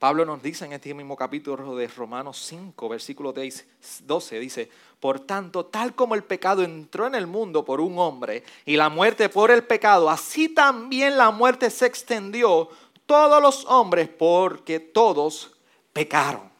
Pablo 0.02 0.24
nos 0.24 0.42
dice 0.42 0.64
en 0.64 0.72
este 0.72 0.92
mismo 0.94 1.14
capítulo 1.14 1.76
de 1.76 1.86
Romanos 1.86 2.36
5, 2.48 2.88
versículo 2.88 3.32
12, 3.32 4.40
dice, 4.40 4.68
por 4.98 5.20
tanto, 5.20 5.66
tal 5.66 5.94
como 5.94 6.16
el 6.16 6.24
pecado 6.24 6.64
entró 6.64 7.06
en 7.06 7.14
el 7.14 7.28
mundo 7.28 7.64
por 7.64 7.80
un 7.80 7.96
hombre 8.00 8.42
y 8.64 8.76
la 8.76 8.88
muerte 8.88 9.28
por 9.28 9.52
el 9.52 9.62
pecado, 9.62 10.10
así 10.10 10.48
también 10.48 11.16
la 11.16 11.30
muerte 11.30 11.70
se 11.70 11.86
extendió 11.86 12.68
todos 13.06 13.40
los 13.40 13.64
hombres 13.66 14.08
porque 14.08 14.80
todos 14.80 15.52
pecaron. 15.92 16.51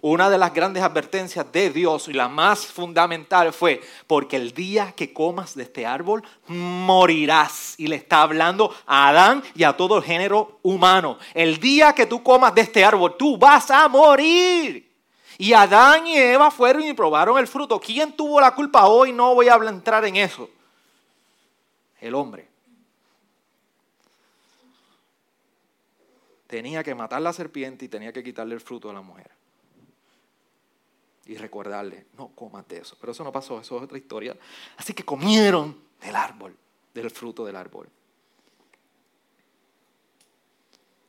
Una 0.00 0.30
de 0.30 0.38
las 0.38 0.54
grandes 0.54 0.82
advertencias 0.82 1.50
de 1.50 1.70
Dios 1.70 2.08
y 2.08 2.12
la 2.12 2.28
más 2.28 2.66
fundamental 2.66 3.52
fue, 3.52 3.80
porque 4.06 4.36
el 4.36 4.52
día 4.52 4.92
que 4.92 5.12
comas 5.12 5.56
de 5.56 5.64
este 5.64 5.86
árbol, 5.86 6.22
morirás. 6.46 7.74
Y 7.78 7.88
le 7.88 7.96
está 7.96 8.22
hablando 8.22 8.74
a 8.86 9.08
Adán 9.08 9.42
y 9.54 9.64
a 9.64 9.76
todo 9.76 9.98
el 9.98 10.04
género 10.04 10.60
humano. 10.62 11.18
El 11.34 11.58
día 11.58 11.92
que 11.94 12.06
tú 12.06 12.22
comas 12.22 12.54
de 12.54 12.60
este 12.60 12.84
árbol, 12.84 13.16
tú 13.16 13.36
vas 13.36 13.70
a 13.70 13.88
morir. 13.88 14.88
Y 15.36 15.52
Adán 15.52 16.06
y 16.06 16.16
Eva 16.16 16.50
fueron 16.50 16.82
y 16.82 16.92
probaron 16.92 17.38
el 17.38 17.48
fruto. 17.48 17.80
¿Quién 17.80 18.12
tuvo 18.12 18.40
la 18.40 18.54
culpa 18.54 18.86
hoy? 18.86 19.12
No 19.12 19.34
voy 19.34 19.48
a 19.48 19.56
entrar 19.56 20.04
en 20.04 20.16
eso. 20.16 20.48
El 22.00 22.14
hombre. 22.14 22.48
Tenía 26.46 26.82
que 26.82 26.94
matar 26.94 27.20
la 27.20 27.32
serpiente 27.32 27.84
y 27.84 27.88
tenía 27.88 28.12
que 28.12 28.22
quitarle 28.22 28.54
el 28.54 28.60
fruto 28.60 28.90
a 28.90 28.94
la 28.94 29.02
mujer 29.02 29.37
y 31.28 31.36
recordarle, 31.36 32.06
no 32.16 32.28
comas 32.28 32.66
de 32.66 32.78
eso. 32.78 32.96
Pero 32.98 33.12
eso 33.12 33.22
no 33.22 33.30
pasó, 33.30 33.60
eso 33.60 33.76
es 33.76 33.82
otra 33.82 33.98
historia. 33.98 34.34
Así 34.78 34.94
que 34.94 35.04
comieron 35.04 35.78
del 36.00 36.16
árbol, 36.16 36.56
del 36.94 37.10
fruto 37.10 37.44
del 37.44 37.54
árbol. 37.54 37.86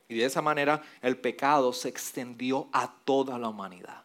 Y 0.08 0.16
de 0.16 0.26
esa 0.26 0.42
manera 0.42 0.82
el 1.00 1.16
pecado 1.16 1.72
se 1.72 1.88
extendió 1.88 2.68
a 2.70 2.92
toda 3.04 3.38
la 3.38 3.48
humanidad. 3.48 4.02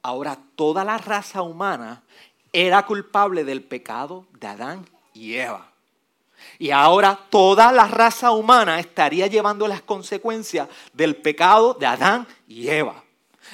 Ahora 0.00 0.38
toda 0.56 0.84
la 0.84 0.96
raza 0.96 1.42
humana 1.42 2.02
era 2.50 2.86
culpable 2.86 3.44
del 3.44 3.62
pecado 3.62 4.26
de 4.40 4.46
Adán 4.46 4.88
y 5.12 5.34
Eva. 5.34 5.70
Y 6.58 6.70
ahora 6.70 7.18
toda 7.28 7.72
la 7.72 7.88
raza 7.88 8.30
humana 8.30 8.80
estaría 8.80 9.26
llevando 9.26 9.68
las 9.68 9.82
consecuencias 9.82 10.66
del 10.94 11.16
pecado 11.16 11.74
de 11.74 11.84
Adán 11.84 12.26
y 12.46 12.68
Eva. 12.68 13.04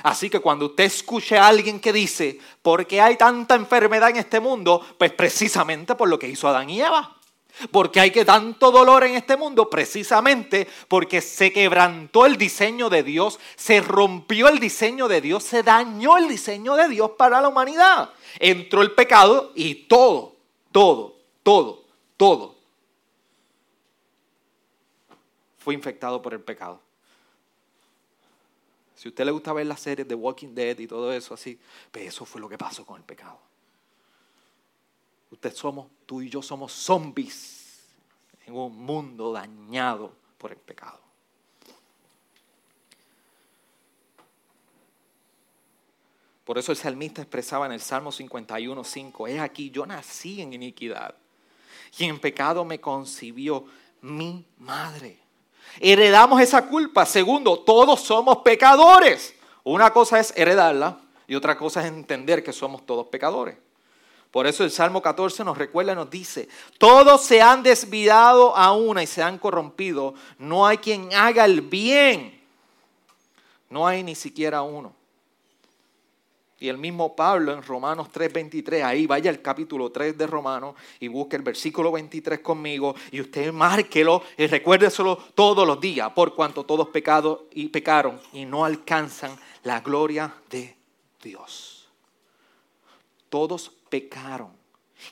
Así 0.03 0.29
que 0.29 0.41
cuando 0.41 0.67
usted 0.67 0.85
escuche 0.85 1.39
a 1.39 1.47
alguien 1.47 1.81
que 1.81 1.93
dice, 1.93 2.39
¿por 2.63 2.87
qué 2.87 3.01
hay 3.01 3.17
tanta 3.17 3.55
enfermedad 3.55 4.11
en 4.11 4.17
este 4.17 4.41
mundo? 4.41 4.85
Pues 4.99 5.13
precisamente 5.13 5.95
por 5.95 6.09
lo 6.09 6.19
que 6.19 6.29
hizo 6.29 6.49
Adán 6.49 6.71
y 6.71 6.81
Eva. 6.81 7.17
Porque 7.71 8.01
hay 8.01 8.11
que 8.11 8.25
tanto 8.25 8.73
dolor 8.73 9.05
en 9.05 9.15
este 9.15 9.37
mundo 9.37 9.71
precisamente 9.71 10.67
porque 10.89 11.21
se 11.21 11.53
quebrantó 11.53 12.27
el 12.27 12.37
diseño 12.37 12.91
de 12.91 13.05
Dios, 13.05 13.39
se 13.55 13.81
rompió 13.81 14.49
el 14.49 14.59
diseño 14.59 15.07
de 15.07 15.21
Dios, 15.21 15.45
se 15.45 15.63
dañó 15.63 16.17
el 16.17 16.29
diseño 16.29 16.75
de 16.75 16.89
Dios 16.89 17.13
para 17.17 17.41
la 17.41 17.49
humanidad. 17.49 18.11
Entró 18.41 18.83
el 18.83 18.91
pecado 18.91 19.53
y 19.55 19.87
todo, 19.87 20.35
todo, 20.73 21.17
todo, 21.45 21.85
todo 22.17 22.55
fue 25.65 25.73
infectado 25.73 26.21
por 26.21 26.35
el 26.35 26.41
pecado. 26.41 26.79
Si 28.95 29.09
a 29.09 29.11
usted 29.11 29.25
le 29.25 29.31
gusta 29.33 29.53
ver 29.53 29.67
las 29.67 29.81
series 29.81 30.07
de 30.07 30.15
Walking 30.15 30.55
Dead 30.55 30.79
y 30.79 30.87
todo 30.87 31.13
eso 31.13 31.35
así, 31.35 31.59
pues 31.91 32.07
eso 32.07 32.25
fue 32.25 32.41
lo 32.41 32.49
que 32.49 32.59
pasó 32.59 32.87
con 32.87 32.97
el 32.97 33.05
pecado. 33.05 33.39
Usted 35.31 35.55
somos, 35.55 35.89
tú 36.07 36.23
y 36.23 36.31
yo 36.31 36.43
somos 36.43 36.73
zombies 36.73 37.81
en 38.47 38.55
un 38.55 38.77
mundo 38.77 39.33
dañado 39.33 40.15
por 40.39 40.53
el 40.53 40.59
pecado. 40.59 41.01
Por 46.45 46.59
eso 46.59 46.73
el 46.73 46.79
salmista 46.79 47.23
expresaba 47.23 47.67
en 47.67 47.73
el 47.73 47.81
Salmo 47.81 48.13
51, 48.13 48.85
5, 48.85 49.27
es 49.29 49.41
aquí, 49.41 49.71
yo 49.71 49.87
nací 49.87 50.43
en 50.43 50.53
iniquidad 50.53 51.17
y 51.99 52.05
en 52.05 52.21
pecado 52.21 52.65
me 52.65 52.81
concibió 52.81 53.65
mi 54.03 54.45
madre. 54.59 55.24
Heredamos 55.81 56.41
esa 56.41 56.67
culpa. 56.67 57.07
Segundo, 57.07 57.59
todos 57.61 58.01
somos 58.01 58.39
pecadores. 58.39 59.35
Una 59.63 59.91
cosa 59.91 60.21
es 60.21 60.33
heredarla 60.37 60.99
y 61.27 61.35
otra 61.35 61.57
cosa 61.57 61.81
es 61.81 61.87
entender 61.87 62.45
que 62.45 62.53
somos 62.53 62.85
todos 62.85 63.07
pecadores. 63.07 63.57
Por 64.31 64.49
eso 64.49 64.65
el 64.65 64.73
Salmo 64.73 65.01
14 65.01 65.45
nos 65.45 65.57
recuerda 65.57 65.93
y 65.93 65.95
nos 65.95 66.11
dice, 66.11 66.49
todos 66.79 67.23
se 67.23 67.41
han 67.41 67.63
desviado 67.63 68.57
a 68.57 68.73
una 68.73 69.03
y 69.03 69.07
se 69.07 69.23
han 69.23 69.39
corrompido. 69.39 70.15
No 70.39 70.67
hay 70.67 70.79
quien 70.79 71.15
haga 71.15 71.45
el 71.45 71.61
bien. 71.61 72.43
No 73.71 73.87
hay 73.87 74.03
ni 74.03 74.17
siquiera 74.17 74.63
uno. 74.63 74.93
Y 76.65 76.71
el 76.71 76.79
mismo 76.79 77.15
Pablo 77.15 77.53
en 77.53 77.63
Romanos 77.63 78.09
3:23, 78.11 78.83
ahí 78.83 79.07
vaya 79.07 79.31
el 79.31 79.43
capítulo 79.43 79.93
3 79.93 80.17
de 80.17 80.27
Romanos 80.27 80.75
y 80.99 81.09
busque 81.09 81.37
el 81.37 81.43
versículo 81.43 81.93
23 81.93 82.41
conmigo 82.41 82.95
y 83.13 83.21
usted 83.21 83.53
márquelo 83.53 84.23
y 84.39 84.47
recuérdeselo 84.47 85.15
todos 85.35 85.67
los 85.67 85.79
días, 85.79 86.11
por 86.13 86.35
cuanto 86.35 86.65
todos 86.65 86.89
pecados 86.89 87.41
y 87.51 87.69
pecaron 87.69 88.19
y 88.33 88.47
no 88.47 88.65
alcanzan 88.65 89.37
la 89.63 89.81
gloria 89.81 90.37
de 90.49 90.75
Dios. 91.23 91.87
Todos 93.29 93.71
pecaron. 93.91 94.49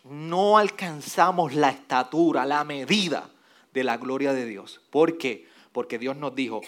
No 0.05 0.57
alcanzamos 0.57 1.53
la 1.53 1.69
estatura, 1.69 2.47
la 2.47 2.65
medida 2.65 3.29
de 3.75 3.85
la 3.85 3.99
gloria 3.99 4.33
de 4.33 4.47
Dios. 4.47 4.81
¿Por 4.89 5.19
qué? 5.19 5.47
Porque 5.73 5.99
Dios 5.99 6.17
nos 6.17 6.35
dijo, 6.35 6.63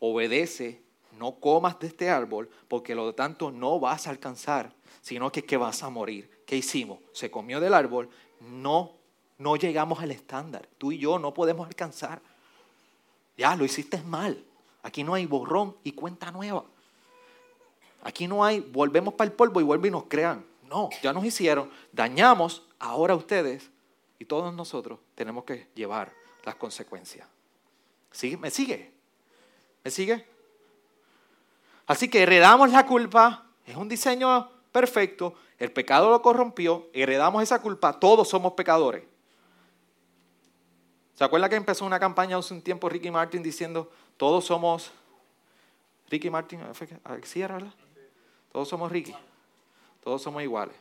obedece 0.00 0.82
no 1.18 1.40
comas 1.40 1.78
de 1.78 1.86
este 1.86 2.10
árbol, 2.10 2.48
porque 2.68 2.94
lo 2.94 3.14
tanto 3.14 3.50
no 3.50 3.80
vas 3.80 4.06
a 4.06 4.10
alcanzar, 4.10 4.72
sino 5.00 5.30
que, 5.32 5.56
vas 5.56 5.82
a 5.82 5.90
morir. 5.90 6.30
¿Qué 6.46 6.56
hicimos? 6.56 6.98
Se 7.12 7.30
comió 7.30 7.60
del 7.60 7.74
árbol, 7.74 8.08
no, 8.40 8.92
no 9.38 9.56
llegamos 9.56 10.00
al 10.00 10.10
estándar. 10.10 10.68
Tú 10.78 10.92
y 10.92 10.98
yo 10.98 11.18
no 11.18 11.32
podemos 11.34 11.66
alcanzar. 11.66 12.20
Ya, 13.36 13.54
lo 13.56 13.64
hiciste 13.64 14.02
mal. 14.02 14.44
Aquí 14.82 15.04
no 15.04 15.14
hay 15.14 15.26
borrón 15.26 15.76
y 15.84 15.92
cuenta 15.92 16.30
nueva. 16.30 16.64
Aquí 18.02 18.28
no 18.28 18.44
hay, 18.44 18.60
volvemos 18.60 19.14
para 19.14 19.28
el 19.30 19.36
polvo 19.36 19.60
y 19.60 19.64
vuelven 19.64 19.88
y 19.88 19.92
nos 19.92 20.04
crean. 20.04 20.44
No, 20.68 20.90
ya 21.02 21.12
nos 21.12 21.24
hicieron, 21.24 21.70
dañamos, 21.92 22.62
ahora 22.78 23.14
ustedes 23.14 23.70
y 24.18 24.24
todos 24.24 24.52
nosotros 24.52 24.98
tenemos 25.14 25.44
que 25.44 25.68
llevar 25.74 26.12
las 26.44 26.56
consecuencias. 26.56 27.28
¿Sí? 28.10 28.36
¿Me 28.36 28.50
sigue? 28.50 28.92
¿Me 29.84 29.90
sigue? 29.90 30.35
Así 31.86 32.08
que 32.08 32.22
heredamos 32.22 32.70
la 32.72 32.84
culpa, 32.84 33.46
es 33.64 33.76
un 33.76 33.88
diseño 33.88 34.50
perfecto, 34.72 35.34
el 35.58 35.72
pecado 35.72 36.10
lo 36.10 36.20
corrompió, 36.20 36.88
heredamos 36.92 37.42
esa 37.42 37.62
culpa, 37.62 37.98
todos 37.98 38.28
somos 38.28 38.54
pecadores. 38.54 39.04
¿Se 41.14 41.24
acuerda 41.24 41.48
que 41.48 41.56
empezó 41.56 41.86
una 41.86 42.00
campaña 42.00 42.36
hace 42.36 42.52
un 42.52 42.60
tiempo 42.60 42.88
Ricky 42.88 43.10
Martin 43.10 43.42
diciendo, 43.42 43.90
todos 44.16 44.44
somos, 44.44 44.90
Ricky 46.10 46.28
Martin, 46.28 46.60
¿sí 47.22 47.40
era 47.40 47.54
verdad? 47.54 47.74
Todos 48.52 48.68
somos 48.68 48.90
Ricky, 48.90 49.14
todos 50.02 50.20
somos 50.20 50.42
iguales. 50.42 50.76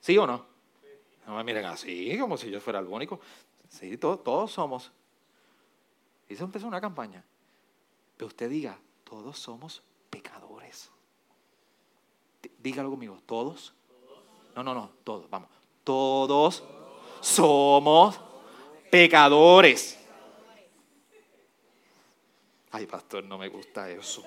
¿Sí 0.00 0.18
o 0.18 0.26
no? 0.26 0.44
No 1.26 1.36
me 1.36 1.44
miren 1.44 1.64
así, 1.64 2.18
como 2.18 2.36
si 2.36 2.50
yo 2.50 2.60
fuera 2.60 2.80
el 2.80 2.86
único. 2.86 3.20
Sí, 3.68 3.96
todos, 3.96 4.22
todos 4.22 4.52
somos. 4.52 4.90
Y 6.28 6.36
se 6.36 6.42
empezó 6.42 6.66
una 6.66 6.80
campaña 6.80 7.24
usted 8.24 8.50
diga, 8.50 8.78
todos 9.04 9.38
somos 9.38 9.82
pecadores. 10.10 10.90
Dígalo 12.58 12.90
conmigo, 12.90 13.18
todos. 13.26 13.74
No, 14.54 14.62
no, 14.62 14.74
no, 14.74 14.90
todos, 15.04 15.28
vamos. 15.30 15.48
Todos 15.84 16.62
somos 17.20 18.20
pecadores. 18.90 19.98
Ay, 22.70 22.86
pastor, 22.86 23.24
no 23.24 23.38
me 23.38 23.48
gusta 23.48 23.90
eso. 23.90 24.22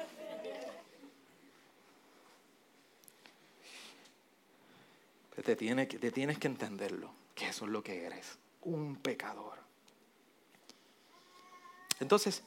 Te 5.36 5.56
te 5.56 6.12
tienes 6.12 6.40
que 6.40 6.48
entenderlo, 6.48 7.12
que 7.36 7.48
eso 7.50 7.66
es 7.66 7.72
lo 7.72 7.84
que 7.84 8.06
eres, 8.06 8.40
un 8.62 8.96
pecador. 8.96 9.60
Entonces, 12.00 12.44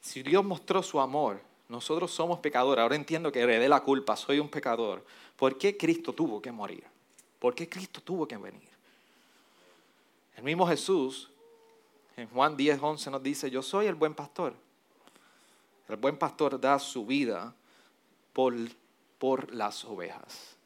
si 0.00 0.22
Dios 0.22 0.44
mostró 0.44 0.82
su 0.82 1.00
amor, 1.00 1.40
nosotros 1.68 2.10
somos 2.10 2.40
pecadores, 2.40 2.82
ahora 2.82 2.96
entiendo 2.96 3.30
que 3.30 3.40
heredé 3.40 3.68
la 3.68 3.80
culpa, 3.80 4.16
soy 4.16 4.40
un 4.40 4.48
pecador. 4.48 5.04
¿Por 5.36 5.56
qué 5.56 5.76
Cristo 5.76 6.12
tuvo 6.12 6.42
que 6.42 6.50
morir? 6.50 6.84
¿Por 7.38 7.54
qué 7.54 7.68
Cristo 7.68 8.00
tuvo 8.00 8.26
que 8.26 8.36
venir? 8.36 8.68
El 10.36 10.42
mismo 10.42 10.66
Jesús, 10.66 11.30
en 12.16 12.28
Juan 12.28 12.56
10, 12.56 12.78
11 12.82 13.10
nos 13.10 13.22
dice, 13.22 13.50
yo 13.50 13.62
soy 13.62 13.86
el 13.86 13.94
buen 13.94 14.14
pastor. 14.14 14.54
El 15.88 15.96
buen 15.96 16.18
pastor 16.18 16.60
da 16.60 16.78
su 16.78 17.06
vida 17.06 17.54
por, 18.32 18.54
por 19.18 19.52
las 19.54 19.84
ovejas. 19.84 20.56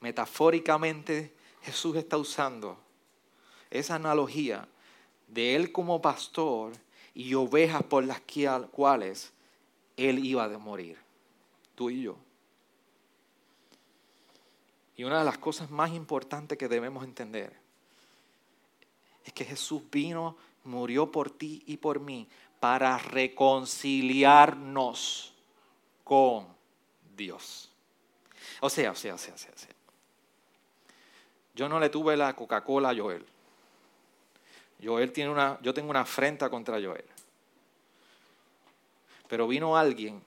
Metafóricamente, 0.00 1.34
Jesús 1.62 1.96
está 1.96 2.16
usando 2.16 2.78
esa 3.70 3.96
analogía 3.96 4.68
de 5.26 5.56
Él 5.56 5.72
como 5.72 6.00
pastor 6.00 6.72
y 7.14 7.34
ovejas 7.34 7.82
por 7.82 8.04
las 8.04 8.22
cuales 8.70 9.32
Él 9.96 10.24
iba 10.24 10.44
a 10.44 10.58
morir, 10.58 10.96
tú 11.74 11.90
y 11.90 12.02
yo. 12.02 12.16
Y 14.96 15.02
una 15.04 15.18
de 15.20 15.24
las 15.24 15.38
cosas 15.38 15.70
más 15.70 15.92
importantes 15.92 16.58
que 16.58 16.68
debemos 16.68 17.04
entender 17.04 17.52
es 19.24 19.32
que 19.32 19.44
Jesús 19.44 19.82
vino, 19.90 20.36
murió 20.64 21.12
por 21.12 21.30
ti 21.30 21.62
y 21.66 21.76
por 21.76 22.00
mí 22.00 22.26
para 22.58 22.98
reconciliarnos 22.98 25.32
con 26.02 26.48
Dios. 27.16 27.70
O 28.60 28.68
sea, 28.68 28.90
o 28.90 28.96
sea, 28.96 29.14
o 29.14 29.18
sea, 29.18 29.34
o 29.34 29.38
sea. 29.38 29.52
Yo 31.54 31.68
no 31.68 31.78
le 31.78 31.90
tuve 31.90 32.16
la 32.16 32.34
Coca-Cola 32.34 32.90
a 32.90 32.96
Joel. 32.96 33.24
Tiene 34.78 35.30
una, 35.30 35.58
yo 35.60 35.74
tengo 35.74 35.90
una 35.90 36.00
afrenta 36.00 36.48
contra 36.48 36.80
Joel. 36.80 37.04
Pero 39.28 39.46
vino 39.48 39.76
alguien 39.76 40.22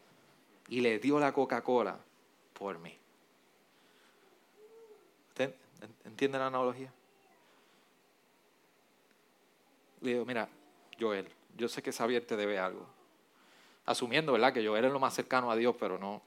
y 0.68 0.82
le 0.82 1.00
dio 1.00 1.20
la 1.20 1.32
Coca-Cola 1.32 1.98
por 2.54 2.78
mí. 2.80 2.96
¿Usted 5.30 5.54
entiende 6.06 6.38
la 6.38 6.48
analogía? 6.48 6.92
Le 10.02 10.14
digo, 10.14 10.26
mira, 10.26 10.48
Joel, 11.00 11.28
yo 11.58 11.68
sé 11.68 11.82
que 11.82 11.92
Xavier 11.92 12.26
te 12.26 12.36
debe 12.36 12.60
algo. 12.60 12.86
Asumiendo, 13.86 14.34
¿verdad? 14.34 14.54
Que 14.54 14.66
Joel 14.66 14.86
es 14.86 14.92
lo 14.92 15.00
más 15.00 15.14
cercano 15.14 15.50
a 15.52 15.56
Dios, 15.56 15.76
pero 15.80 15.98
no. 15.98 16.22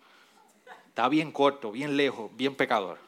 Está 0.88 1.08
bien 1.08 1.30
corto, 1.30 1.70
bien 1.70 1.96
lejos, 1.96 2.34
bien 2.36 2.56
pecador. 2.56 2.98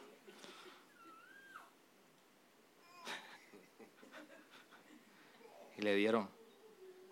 Y 5.77 5.81
le 5.81 5.95
dieron, 5.95 6.27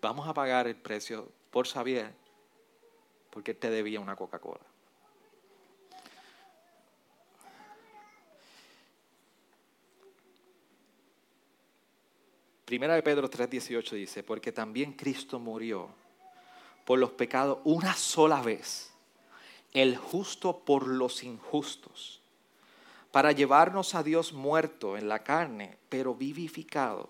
vamos 0.01 0.27
a 0.27 0.33
pagar 0.33 0.67
el 0.67 0.75
precio 0.75 1.31
por 1.51 1.67
Xavier 1.67 2.13
porque 3.29 3.53
te 3.53 3.69
debía 3.69 3.99
una 3.99 4.15
Coca-Cola. 4.15 4.65
Primera 12.65 12.95
de 12.95 13.03
Pedro 13.03 13.29
3:18 13.29 13.91
dice, 13.91 14.23
porque 14.23 14.51
también 14.51 14.93
Cristo 14.93 15.37
murió 15.37 15.89
por 16.85 16.97
los 16.97 17.11
pecados 17.11 17.59
una 17.63 17.93
sola 17.93 18.41
vez, 18.41 18.91
el 19.73 19.97
justo 19.97 20.59
por 20.65 20.87
los 20.87 21.23
injustos, 21.23 22.21
para 23.11 23.33
llevarnos 23.33 23.93
a 23.93 24.01
Dios 24.01 24.33
muerto 24.33 24.97
en 24.97 25.07
la 25.07 25.23
carne, 25.23 25.77
pero 25.89 26.15
vivificado 26.15 27.09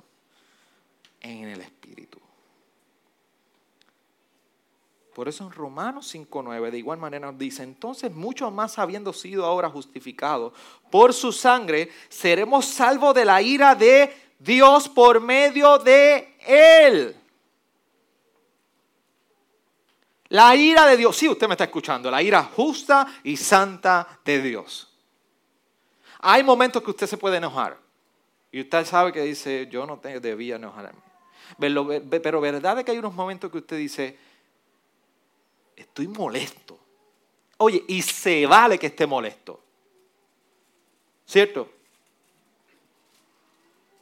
en 1.25 1.49
el 1.49 1.61
Espíritu. 1.61 2.19
Por 5.13 5.29
eso 5.29 5.45
en 5.45 5.51
Romanos 5.51 6.13
5.9 6.13 6.71
de 6.71 6.77
igual 6.77 6.99
manera 6.99 7.31
nos 7.31 7.39
dice, 7.39 7.63
entonces 7.63 8.11
mucho 8.11 8.51
más 8.51 8.77
habiendo 8.77 9.13
sido 9.13 9.45
ahora 9.45 9.69
justificados 9.69 10.53
por 10.91 11.13
su 11.13 11.31
sangre, 11.31 11.89
seremos 12.09 12.65
salvos 12.65 13.15
de 13.15 13.23
la 13.23 13.41
ira 13.41 13.75
de 13.75 14.13
Dios 14.37 14.89
por 14.89 15.21
medio 15.21 15.77
de 15.79 16.35
Él. 16.45 17.15
La 20.29 20.53
ira 20.55 20.85
de 20.85 20.97
Dios, 20.97 21.15
sí, 21.15 21.29
usted 21.29 21.47
me 21.47 21.53
está 21.53 21.63
escuchando, 21.63 22.11
la 22.11 22.21
ira 22.21 22.43
justa 22.43 23.07
y 23.23 23.37
santa 23.37 24.19
de 24.25 24.41
Dios. 24.41 24.93
Hay 26.19 26.43
momentos 26.43 26.83
que 26.83 26.91
usted 26.91 27.07
se 27.07 27.17
puede 27.17 27.37
enojar 27.37 27.79
y 28.51 28.59
usted 28.59 28.85
sabe 28.85 29.13
que 29.13 29.21
dice, 29.21 29.69
yo 29.71 29.85
no 29.85 29.95
debía 29.97 30.57
enojarme. 30.57 31.04
Pero 31.59 32.41
verdad 32.41 32.79
es 32.79 32.85
que 32.85 32.91
hay 32.91 32.97
unos 32.97 33.13
momentos 33.13 33.51
que 33.51 33.57
usted 33.57 33.77
dice, 33.77 34.17
estoy 35.75 36.07
molesto. 36.07 36.79
Oye, 37.57 37.83
y 37.87 38.01
se 38.01 38.45
vale 38.45 38.77
que 38.77 38.87
esté 38.87 39.05
molesto. 39.05 39.59
¿Cierto? 41.25 41.69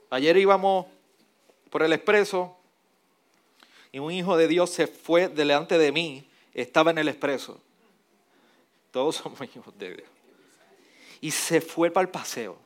Ayer 0.10 0.38
íbamos 0.38 0.86
por 1.70 1.84
el 1.84 1.94
expreso 1.94 2.56
y 3.92 4.00
un 4.00 4.12
hijo 4.12 4.36
de 4.38 4.48
Dios 4.48 4.70
se 4.70 4.88
fue 4.88 5.28
delante 5.28 5.78
de 5.78 5.92
mí, 5.92 6.28
estaba 6.54 6.92
en 6.92 6.98
el 6.98 7.08
expreso. 7.08 7.62
Todos 8.92 9.16
somos 9.16 9.40
hijos 9.56 9.78
de 9.78 9.96
Dios. 9.96 10.10
Y 11.22 11.32
se 11.32 11.62
fue 11.62 11.90
para 11.90 12.04
el 12.04 12.10
paseo. 12.10 12.58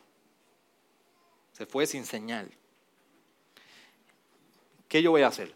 Se 1.54 1.66
fue 1.66 1.86
sin 1.86 2.06
señal. 2.06 2.52
¿Qué 4.88 5.02
yo 5.02 5.12
voy 5.12 5.22
a 5.22 5.28
hacer? 5.28 5.56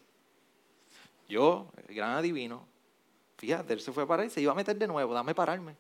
Yo, 1.28 1.72
el 1.88 1.96
gran 1.96 2.12
adivino, 2.12 2.68
fíjate, 3.38 3.74
él 3.74 3.80
se 3.80 3.92
fue 3.92 4.06
para 4.06 4.24
ahí, 4.24 4.30
se 4.30 4.42
iba 4.42 4.52
a 4.52 4.56
meter 4.56 4.78
de 4.78 4.88
nuevo, 4.88 5.14
dame 5.14 5.34
pararme. 5.34 5.76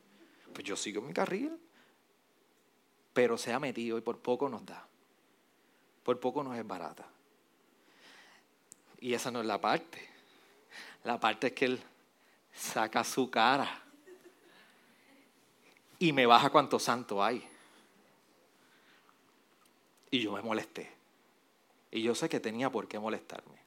Pues 0.54 0.66
yo 0.66 0.76
sigo 0.76 1.02
mi 1.02 1.14
carril. 1.14 1.58
Pero 3.14 3.38
se 3.38 3.52
ha 3.52 3.60
metido 3.60 3.98
y 3.98 4.02
por 4.02 4.20
poco 4.20 4.48
nos 4.48 4.66
da. 4.66 4.88
Por 6.04 6.20
poco 6.20 6.44
nos 6.44 6.58
es 6.58 6.66
barata. 6.66 7.06
Y 9.00 9.14
esa 9.14 9.32
no 9.32 9.42
es 9.42 9.46
la 9.46 9.60
parte. 9.60 10.08
La 11.04 11.20
parte 11.20 11.48
es 11.48 11.54
que 11.54 11.66
Él 11.66 11.84
saca 12.54 13.04
su 13.04 13.30
cara 13.30 13.82
y 16.00 16.14
me 16.14 16.26
baja 16.26 16.50
cuánto 16.50 16.80
santo 16.80 17.24
hay. 17.24 17.48
Y 20.10 20.20
yo 20.20 20.32
me 20.32 20.42
molesté. 20.42 21.01
Y 21.92 22.02
yo 22.02 22.16
sé 22.16 22.30
que 22.30 22.40
tenía 22.40 22.70
por 22.70 22.88
qué 22.88 22.98
molestarme. 22.98 23.60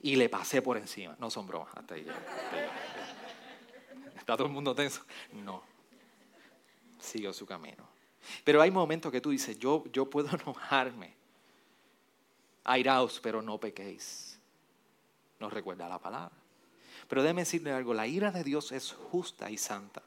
Y 0.00 0.16
le 0.16 0.28
pasé 0.28 0.62
por 0.62 0.76
encima. 0.76 1.16
No 1.18 1.30
son 1.30 1.46
bromas. 1.46 1.74
Hasta 1.76 1.94
ahí, 1.94 2.06
¿Está 4.16 4.36
todo 4.36 4.46
el 4.46 4.52
mundo 4.52 4.74
tenso? 4.74 5.04
No. 5.32 5.62
Siguió 7.00 7.32
su 7.32 7.44
camino. 7.44 7.88
Pero 8.44 8.62
hay 8.62 8.70
momentos 8.70 9.10
que 9.10 9.20
tú 9.20 9.30
dices, 9.30 9.58
yo, 9.58 9.84
yo 9.92 10.08
puedo 10.08 10.28
enojarme 10.40 11.14
airaos, 12.64 13.20
pero 13.20 13.42
no 13.42 13.58
pequéis. 13.58 14.38
Nos 15.40 15.52
recuerda 15.52 15.88
la 15.88 15.98
palabra. 15.98 16.36
Pero 17.08 17.22
déjeme 17.22 17.42
decirle 17.42 17.72
algo, 17.72 17.94
la 17.94 18.06
ira 18.06 18.30
de 18.30 18.44
Dios 18.44 18.70
es 18.70 18.92
justa 18.92 19.50
y 19.50 19.58
santa. 19.58 20.02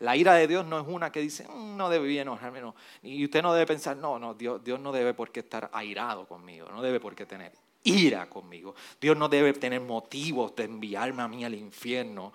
La 0.00 0.16
ira 0.16 0.34
de 0.34 0.46
Dios 0.46 0.66
no 0.66 0.78
es 0.80 0.86
una 0.86 1.10
que 1.10 1.20
dice, 1.20 1.46
mm, 1.48 1.76
no 1.76 1.88
debe 1.88 2.18
enojarme, 2.18 2.60
no. 2.60 2.74
Y 3.02 3.24
usted 3.24 3.42
no 3.42 3.52
debe 3.52 3.66
pensar, 3.66 3.96
no, 3.96 4.18
no, 4.18 4.34
Dios, 4.34 4.62
Dios 4.62 4.80
no 4.80 4.92
debe 4.92 5.14
por 5.14 5.30
qué 5.30 5.40
estar 5.40 5.70
airado 5.72 6.26
conmigo, 6.26 6.68
no 6.70 6.82
debe 6.82 7.00
por 7.00 7.14
qué 7.14 7.26
tener 7.26 7.52
ira 7.84 8.28
conmigo. 8.28 8.74
Dios 9.00 9.16
no 9.16 9.28
debe 9.28 9.52
tener 9.54 9.80
motivos 9.80 10.54
de 10.54 10.64
enviarme 10.64 11.22
a 11.22 11.28
mí 11.28 11.44
al 11.44 11.54
infierno. 11.54 12.32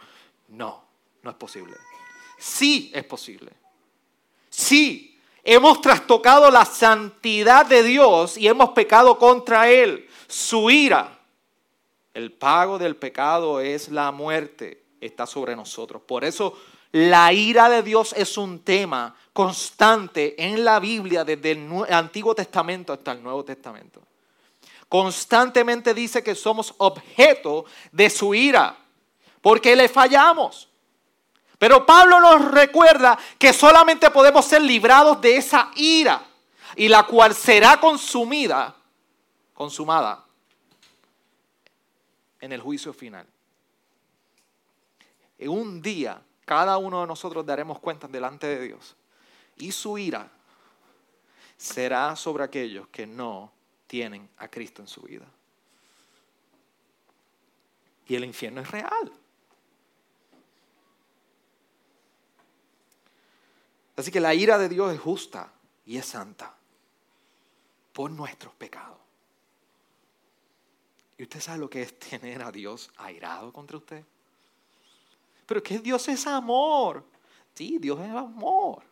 No, 0.49 0.83
no 1.21 1.29
es 1.29 1.35
posible. 1.35 1.75
Sí 2.37 2.91
es 2.93 3.03
posible. 3.03 3.51
Sí 4.49 5.15
hemos 5.45 5.79
trastocado 5.79 6.49
la 6.49 6.65
santidad 6.65 7.65
de 7.67 7.83
Dios 7.83 8.35
y 8.37 8.47
hemos 8.47 8.71
pecado 8.71 9.17
contra 9.17 9.69
Él. 9.69 10.09
Su 10.27 10.69
ira, 10.71 11.19
el 12.13 12.31
pago 12.31 12.79
del 12.79 12.95
pecado 12.95 13.61
es 13.61 13.89
la 13.89 14.11
muerte, 14.11 14.83
está 14.99 15.27
sobre 15.27 15.55
nosotros. 15.55 16.01
Por 16.01 16.25
eso 16.25 16.57
la 16.95 17.33
ira 17.33 17.67
de 17.67 17.83
Dios 17.83 18.13
es 18.15 18.37
un 18.37 18.59
tema 18.59 19.13
constante 19.33 20.41
en 20.41 20.63
la 20.63 20.79
Biblia 20.79 21.25
desde 21.25 21.51
el 21.51 21.93
Antiguo 21.93 22.33
Testamento 22.33 22.93
hasta 22.93 23.11
el 23.11 23.21
Nuevo 23.21 23.43
Testamento. 23.43 24.01
Constantemente 24.87 25.93
dice 25.93 26.23
que 26.23 26.33
somos 26.35 26.73
objeto 26.77 27.65
de 27.91 28.09
su 28.09 28.33
ira, 28.33 28.77
porque 29.41 29.75
le 29.75 29.89
fallamos. 29.89 30.69
Pero 31.59 31.85
Pablo 31.85 32.21
nos 32.21 32.49
recuerda 32.51 33.19
que 33.37 33.51
solamente 33.51 34.09
podemos 34.09 34.45
ser 34.45 34.61
librados 34.61 35.19
de 35.19 35.35
esa 35.35 35.71
ira 35.75 36.25
y 36.77 36.87
la 36.87 37.03
cual 37.03 37.35
será 37.35 37.77
consumida, 37.77 38.73
consumada 39.53 40.23
en 42.39 42.53
el 42.53 42.61
juicio 42.61 42.93
final. 42.93 43.27
En 45.37 45.49
un 45.49 45.81
día 45.81 46.21
cada 46.45 46.77
uno 46.77 47.01
de 47.01 47.07
nosotros 47.07 47.45
daremos 47.45 47.79
cuenta 47.79 48.07
delante 48.07 48.47
de 48.47 48.61
Dios 48.67 48.95
y 49.57 49.71
su 49.71 49.97
ira 49.97 50.31
será 51.57 52.15
sobre 52.15 52.43
aquellos 52.43 52.87
que 52.89 53.07
no 53.07 53.51
tienen 53.87 54.29
a 54.37 54.47
Cristo 54.47 54.81
en 54.81 54.87
su 54.87 55.01
vida. 55.01 55.25
Y 58.07 58.15
el 58.15 58.25
infierno 58.25 58.61
es 58.61 58.69
real. 58.69 59.11
Así 63.95 64.11
que 64.11 64.19
la 64.19 64.33
ira 64.33 64.57
de 64.57 64.69
Dios 64.69 64.93
es 64.93 64.99
justa 64.99 65.51
y 65.85 65.97
es 65.97 66.05
santa 66.05 66.53
por 67.93 68.11
nuestros 68.11 68.53
pecados. 68.55 68.97
¿Y 71.17 71.23
usted 71.23 71.39
sabe 71.39 71.59
lo 71.59 71.69
que 71.69 71.81
es 71.81 71.97
tener 71.97 72.43
a 72.43 72.51
Dios 72.51 72.91
airado 72.97 73.53
contra 73.53 73.77
usted? 73.77 74.03
Pero 75.45 75.61
que 75.61 75.79
Dios 75.79 76.07
es 76.07 76.25
amor. 76.27 77.03
Sí, 77.53 77.77
Dios 77.79 77.99
es 77.99 78.11
amor. 78.11 78.83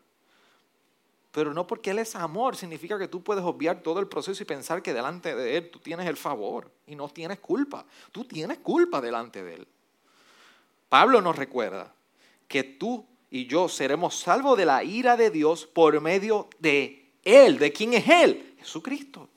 Pero 1.31 1.51
no 1.53 1.65
porque 1.65 1.89
Él 1.89 1.99
es 1.99 2.15
amor 2.15 2.55
significa 2.55 2.97
que 2.99 3.07
tú 3.07 3.23
puedes 3.23 3.43
obviar 3.43 3.81
todo 3.81 3.99
el 3.99 4.07
proceso 4.07 4.43
y 4.43 4.45
pensar 4.45 4.83
que 4.83 4.93
delante 4.93 5.35
de 5.35 5.57
Él 5.57 5.71
tú 5.71 5.79
tienes 5.79 6.07
el 6.07 6.15
favor 6.15 6.69
y 6.85 6.95
no 6.95 7.09
tienes 7.09 7.39
culpa. 7.39 7.85
Tú 8.11 8.23
tienes 8.23 8.59
culpa 8.59 9.01
delante 9.01 9.43
de 9.43 9.55
Él. 9.55 9.67
Pablo 10.89 11.21
nos 11.21 11.35
recuerda 11.35 11.91
que 12.47 12.63
tú 12.63 13.03
y 13.31 13.47
yo 13.47 13.67
seremos 13.67 14.15
salvos 14.19 14.55
de 14.55 14.65
la 14.65 14.83
ira 14.83 15.17
de 15.17 15.31
Dios 15.31 15.65
por 15.65 15.99
medio 16.01 16.49
de 16.59 17.13
Él. 17.23 17.57
¿De 17.57 17.73
quién 17.73 17.93
es 17.93 18.07
Él? 18.07 18.55
Jesucristo. 18.59 19.27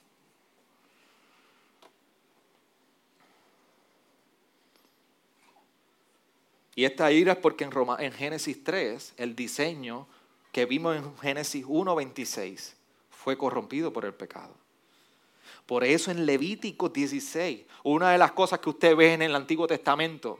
Y 6.77 6.85
esta 6.85 7.11
ira 7.11 7.33
es 7.33 7.39
porque 7.39 7.65
en, 7.65 7.71
Roma, 7.73 7.97
en 7.99 8.13
Génesis 8.13 8.63
3, 8.63 9.15
el 9.17 9.35
diseño 9.35 10.07
que 10.53 10.67
vimos 10.67 10.95
en 10.95 11.17
Génesis 11.19 11.65
1.26 11.65 12.75
fue 13.11 13.39
corrompido 13.39 13.95
por 13.95 14.05
el 14.05 14.13
pecado. 14.13 14.55
Por 15.65 15.85
eso 15.85 16.11
en 16.11 16.27
Levítico 16.27 16.91
16, 16.91 17.65
una 17.83 18.13
de 18.13 18.19
las 18.19 18.33
cosas 18.33 18.61
que 18.61 18.69
usted 18.69 18.95
ve 18.95 19.15
en 19.15 19.23
el 19.23 19.35
Antiguo 19.35 19.67
Testamento, 19.67 20.39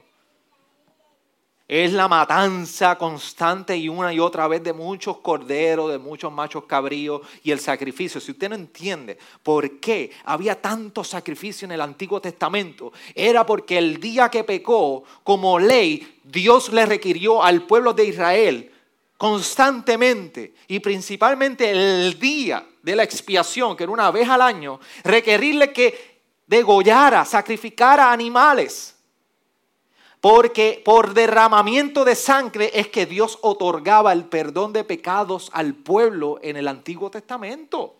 es 1.67 1.91
la 1.91 2.07
matanza 2.07 2.97
constante 2.97 3.75
y 3.75 3.89
una 3.89 4.13
y 4.13 4.19
otra 4.19 4.47
vez 4.47 4.63
de 4.63 4.71
muchos 4.71 5.17
corderos, 5.17 5.91
de 5.91 5.97
muchos 5.97 6.31
machos 6.31 6.63
cabríos 6.63 7.21
y 7.43 7.51
el 7.51 7.59
sacrificio. 7.59 8.21
Si 8.21 8.31
usted 8.31 8.47
no 8.47 8.55
entiende 8.55 9.17
por 9.43 9.79
qué 9.79 10.11
había 10.23 10.61
tanto 10.61 11.03
sacrificio 11.03 11.65
en 11.65 11.73
el 11.73 11.81
Antiguo 11.81 12.21
Testamento, 12.21 12.93
era 13.13 13.45
porque 13.45 13.77
el 13.77 13.99
día 13.99 14.29
que 14.29 14.45
pecó, 14.45 15.03
como 15.23 15.59
ley, 15.59 16.19
Dios 16.23 16.71
le 16.71 16.85
requirió 16.85 17.43
al 17.43 17.63
pueblo 17.63 17.91
de 17.91 18.05
Israel 18.05 18.71
constantemente 19.17 20.53
y 20.69 20.79
principalmente 20.79 21.71
el 21.71 22.17
día 22.17 22.65
de 22.81 22.95
la 22.95 23.03
expiación, 23.03 23.75
que 23.75 23.83
era 23.83 23.91
una 23.91 24.09
vez 24.09 24.29
al 24.29 24.41
año, 24.41 24.79
requerirle 25.03 25.73
que 25.73 26.21
degollara, 26.45 27.25
sacrificara 27.25 28.09
animales 28.09 28.96
porque 30.21 30.81
por 30.83 31.13
derramamiento 31.13 32.03
de 32.03 32.15
sangre 32.15 32.71
es 32.73 32.87
que 32.87 33.05
Dios 33.05 33.37
otorgaba 33.41 34.13
el 34.13 34.25
perdón 34.25 34.73
de 34.73 34.83
pecados 34.83 35.49
al 35.53 35.75
pueblo 35.75 36.39
en 36.41 36.57
el 36.57 36.67
Antiguo 36.67 37.11
Testamento. 37.11 37.95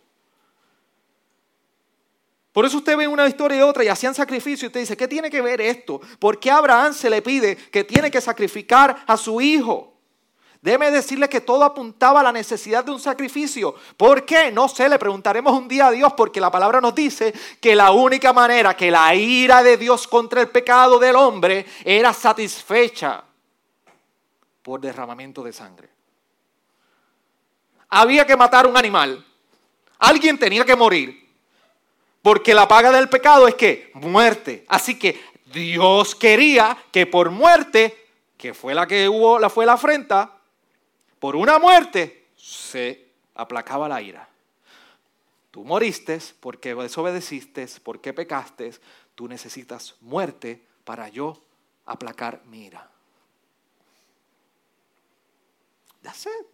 Por 2.51 2.65
eso 2.65 2.77
usted 2.77 2.97
ve 2.97 3.07
una 3.07 3.27
historia 3.27 3.59
y 3.59 3.61
otra 3.61 3.83
y 3.83 3.87
hacían 3.87 4.15
sacrificio 4.15 4.65
y 4.65 4.69
usted 4.69 4.79
dice, 4.79 4.97
¿qué 4.97 5.07
tiene 5.07 5.29
que 5.29 5.41
ver 5.41 5.61
esto? 5.61 6.01
¿Por 6.17 6.39
qué 6.39 6.49
Abraham 6.49 6.93
se 6.93 7.09
le 7.09 7.21
pide 7.21 7.55
que 7.55 7.83
tiene 7.83 8.09
que 8.09 8.19
sacrificar 8.19 9.03
a 9.05 9.15
su 9.15 9.39
hijo? 9.39 9.96
Déjeme 10.67 10.91
decirle 10.91 11.29
que 11.29 11.39
todo 11.39 11.63
apuntaba 11.63 12.19
a 12.19 12.23
la 12.23 12.33
necesidad 12.33 12.83
de 12.83 12.91
un 12.91 12.99
sacrificio. 12.99 13.73
¿Por 13.95 14.25
qué? 14.25 14.51
No 14.51 14.67
sé, 14.67 14.89
le 14.89 14.99
preguntaremos 14.99 15.57
un 15.57 15.65
día 15.65 15.87
a 15.87 15.91
Dios 15.91 16.11
porque 16.11 16.41
la 16.41 16.51
palabra 16.51 16.81
nos 16.81 16.93
dice 16.93 17.33
que 17.61 17.73
la 17.73 17.91
única 17.91 18.33
manera 18.33 18.75
que 18.75 18.91
la 18.91 19.15
ira 19.15 19.63
de 19.63 19.77
Dios 19.77 20.09
contra 20.09 20.41
el 20.41 20.49
pecado 20.49 20.99
del 20.99 21.15
hombre 21.15 21.65
era 21.85 22.11
satisfecha 22.11 23.23
por 24.61 24.81
derramamiento 24.81 25.41
de 25.41 25.53
sangre. 25.53 25.87
Había 27.87 28.27
que 28.27 28.35
matar 28.35 28.67
un 28.67 28.75
animal. 28.75 29.25
Alguien 29.99 30.37
tenía 30.37 30.65
que 30.65 30.75
morir. 30.75 31.29
Porque 32.21 32.53
la 32.53 32.67
paga 32.67 32.91
del 32.91 33.07
pecado 33.07 33.47
es 33.47 33.55
que 33.55 33.89
muerte. 33.93 34.65
Así 34.67 34.99
que 34.99 35.17
Dios 35.45 36.13
quería 36.13 36.77
que 36.91 37.05
por 37.05 37.31
muerte, 37.31 38.09
que 38.35 38.53
fue 38.53 38.75
la 38.75 38.85
que 38.85 39.07
hubo, 39.07 39.39
la 39.39 39.49
fue 39.49 39.65
la 39.65 39.71
afrenta, 39.71 40.33
por 41.19 41.35
una 41.35 41.59
muerte 41.59 42.27
se 42.35 43.11
aplacaba 43.35 43.87
la 43.87 44.01
ira. 44.01 44.29
Tú 45.51 45.63
moriste 45.63 46.19
porque 46.39 46.75
desobedeciste, 46.75 47.67
porque 47.83 48.13
pecaste, 48.13 48.73
tú 49.15 49.27
necesitas 49.27 49.95
muerte 50.01 50.63
para 50.83 51.09
yo 51.09 51.41
aplacar 51.85 52.43
mi 52.45 52.65
ira. 52.65 52.89
That's 56.01 56.27
it. 56.27 56.47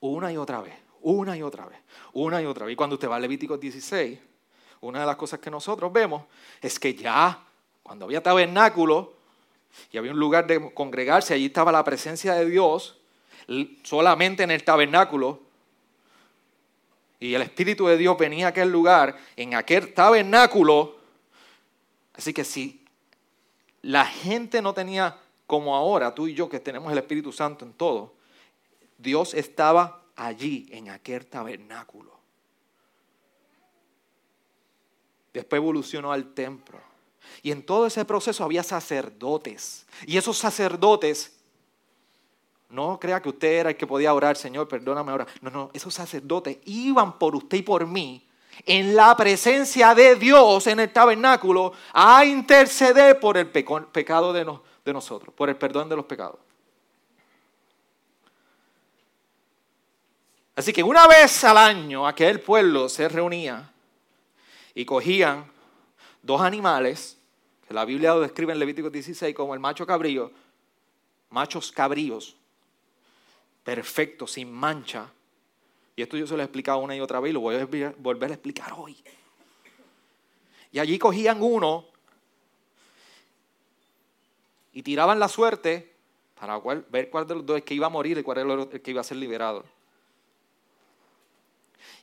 Una 0.00 0.32
y 0.32 0.36
otra 0.36 0.60
vez, 0.60 0.76
una 1.00 1.36
y 1.36 1.42
otra 1.42 1.66
vez, 1.66 1.80
una 2.12 2.40
y 2.40 2.46
otra 2.46 2.66
vez. 2.66 2.74
Y 2.74 2.76
cuando 2.76 2.94
usted 2.94 3.08
va 3.08 3.16
a 3.16 3.20
Levítico 3.20 3.58
16, 3.58 4.18
una 4.80 5.00
de 5.00 5.06
las 5.06 5.16
cosas 5.16 5.40
que 5.40 5.50
nosotros 5.50 5.92
vemos 5.92 6.24
es 6.60 6.78
que 6.78 6.94
ya 6.94 7.44
cuando 7.82 8.04
había 8.04 8.22
tabernáculo 8.22 9.17
y 9.92 9.98
había 9.98 10.12
un 10.12 10.18
lugar 10.18 10.46
de 10.46 10.72
congregarse, 10.74 11.34
allí 11.34 11.46
estaba 11.46 11.72
la 11.72 11.84
presencia 11.84 12.34
de 12.34 12.46
Dios, 12.46 12.98
solamente 13.82 14.42
en 14.42 14.50
el 14.50 14.64
tabernáculo, 14.64 15.40
y 17.20 17.34
el 17.34 17.42
Espíritu 17.42 17.86
de 17.86 17.96
Dios 17.96 18.16
venía 18.16 18.46
a 18.46 18.48
aquel 18.50 18.70
lugar, 18.70 19.18
en 19.36 19.54
aquel 19.54 19.92
tabernáculo. 19.92 20.98
Así 22.14 22.32
que 22.32 22.44
si 22.44 22.84
la 23.82 24.04
gente 24.06 24.62
no 24.62 24.72
tenía 24.72 25.16
como 25.46 25.74
ahora, 25.74 26.14
tú 26.14 26.28
y 26.28 26.34
yo 26.34 26.48
que 26.48 26.60
tenemos 26.60 26.92
el 26.92 26.98
Espíritu 26.98 27.32
Santo 27.32 27.64
en 27.64 27.72
todo, 27.72 28.14
Dios 28.98 29.34
estaba 29.34 30.02
allí, 30.14 30.68
en 30.70 30.90
aquel 30.90 31.26
tabernáculo. 31.26 32.16
Después 35.32 35.58
evolucionó 35.58 36.12
al 36.12 36.34
templo. 36.34 36.87
Y 37.42 37.50
en 37.50 37.64
todo 37.64 37.86
ese 37.86 38.04
proceso 38.04 38.44
había 38.44 38.62
sacerdotes. 38.62 39.86
Y 40.06 40.16
esos 40.16 40.38
sacerdotes, 40.38 41.38
no 42.70 42.98
crea 43.00 43.22
que 43.22 43.28
usted 43.30 43.60
era 43.60 43.70
el 43.70 43.76
que 43.76 43.86
podía 43.86 44.12
orar, 44.12 44.36
Señor, 44.36 44.68
perdóname 44.68 45.12
ahora. 45.12 45.26
No, 45.40 45.50
no, 45.50 45.70
esos 45.72 45.94
sacerdotes 45.94 46.58
iban 46.64 47.18
por 47.18 47.34
usted 47.34 47.58
y 47.58 47.62
por 47.62 47.86
mí 47.86 48.28
en 48.66 48.94
la 48.96 49.16
presencia 49.16 49.94
de 49.94 50.16
Dios 50.16 50.66
en 50.66 50.80
el 50.80 50.92
tabernáculo 50.92 51.72
a 51.92 52.24
interceder 52.24 53.20
por 53.20 53.36
el 53.36 53.48
pecado 53.48 54.32
de, 54.32 54.44
de 54.84 54.92
nosotros, 54.92 55.34
por 55.34 55.48
el 55.48 55.56
perdón 55.56 55.88
de 55.88 55.96
los 55.96 56.04
pecados. 56.04 56.38
Así 60.56 60.72
que 60.72 60.82
una 60.82 61.06
vez 61.06 61.44
al 61.44 61.56
año 61.56 62.06
aquel 62.06 62.40
pueblo 62.40 62.88
se 62.88 63.08
reunía 63.08 63.70
y 64.74 64.84
cogían 64.84 65.50
dos 66.22 66.40
animales, 66.40 67.17
la 67.70 67.84
Biblia 67.84 68.14
lo 68.14 68.20
describe 68.20 68.52
en 68.52 68.58
Levítico 68.58 68.90
16 68.90 69.34
como 69.34 69.54
el 69.54 69.60
macho 69.60 69.86
cabrío, 69.86 70.30
machos 71.30 71.70
cabríos, 71.72 72.36
perfectos, 73.64 74.32
sin 74.32 74.50
mancha. 74.52 75.10
Y 75.96 76.02
esto 76.02 76.16
yo 76.16 76.26
se 76.26 76.34
lo 76.34 76.42
he 76.42 76.44
explicado 76.44 76.78
una 76.78 76.96
y 76.96 77.00
otra 77.00 77.20
vez 77.20 77.30
y 77.30 77.32
lo 77.34 77.40
voy 77.40 77.56
a 77.56 77.94
volver 77.98 78.30
a 78.30 78.34
explicar 78.34 78.72
hoy. 78.76 78.96
Y 80.72 80.78
allí 80.78 80.98
cogían 80.98 81.42
uno 81.42 81.86
y 84.72 84.82
tiraban 84.82 85.18
la 85.18 85.28
suerte 85.28 85.94
para 86.38 86.58
ver 86.58 87.10
cuál 87.10 87.26
de 87.26 87.34
los 87.34 87.44
dos 87.44 87.58
es 87.58 87.64
que 87.64 87.74
iba 87.74 87.86
a 87.86 87.90
morir 87.90 88.16
y 88.16 88.22
cuál 88.22 88.38
era 88.38 88.54
el 88.54 88.80
que 88.80 88.90
iba 88.90 89.00
a 89.00 89.04
ser 89.04 89.16
liberado 89.16 89.64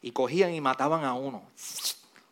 y 0.06 0.12
cogían 0.12 0.54
y 0.54 0.62
mataban 0.62 1.04
a 1.04 1.16
uno, 1.16 1.42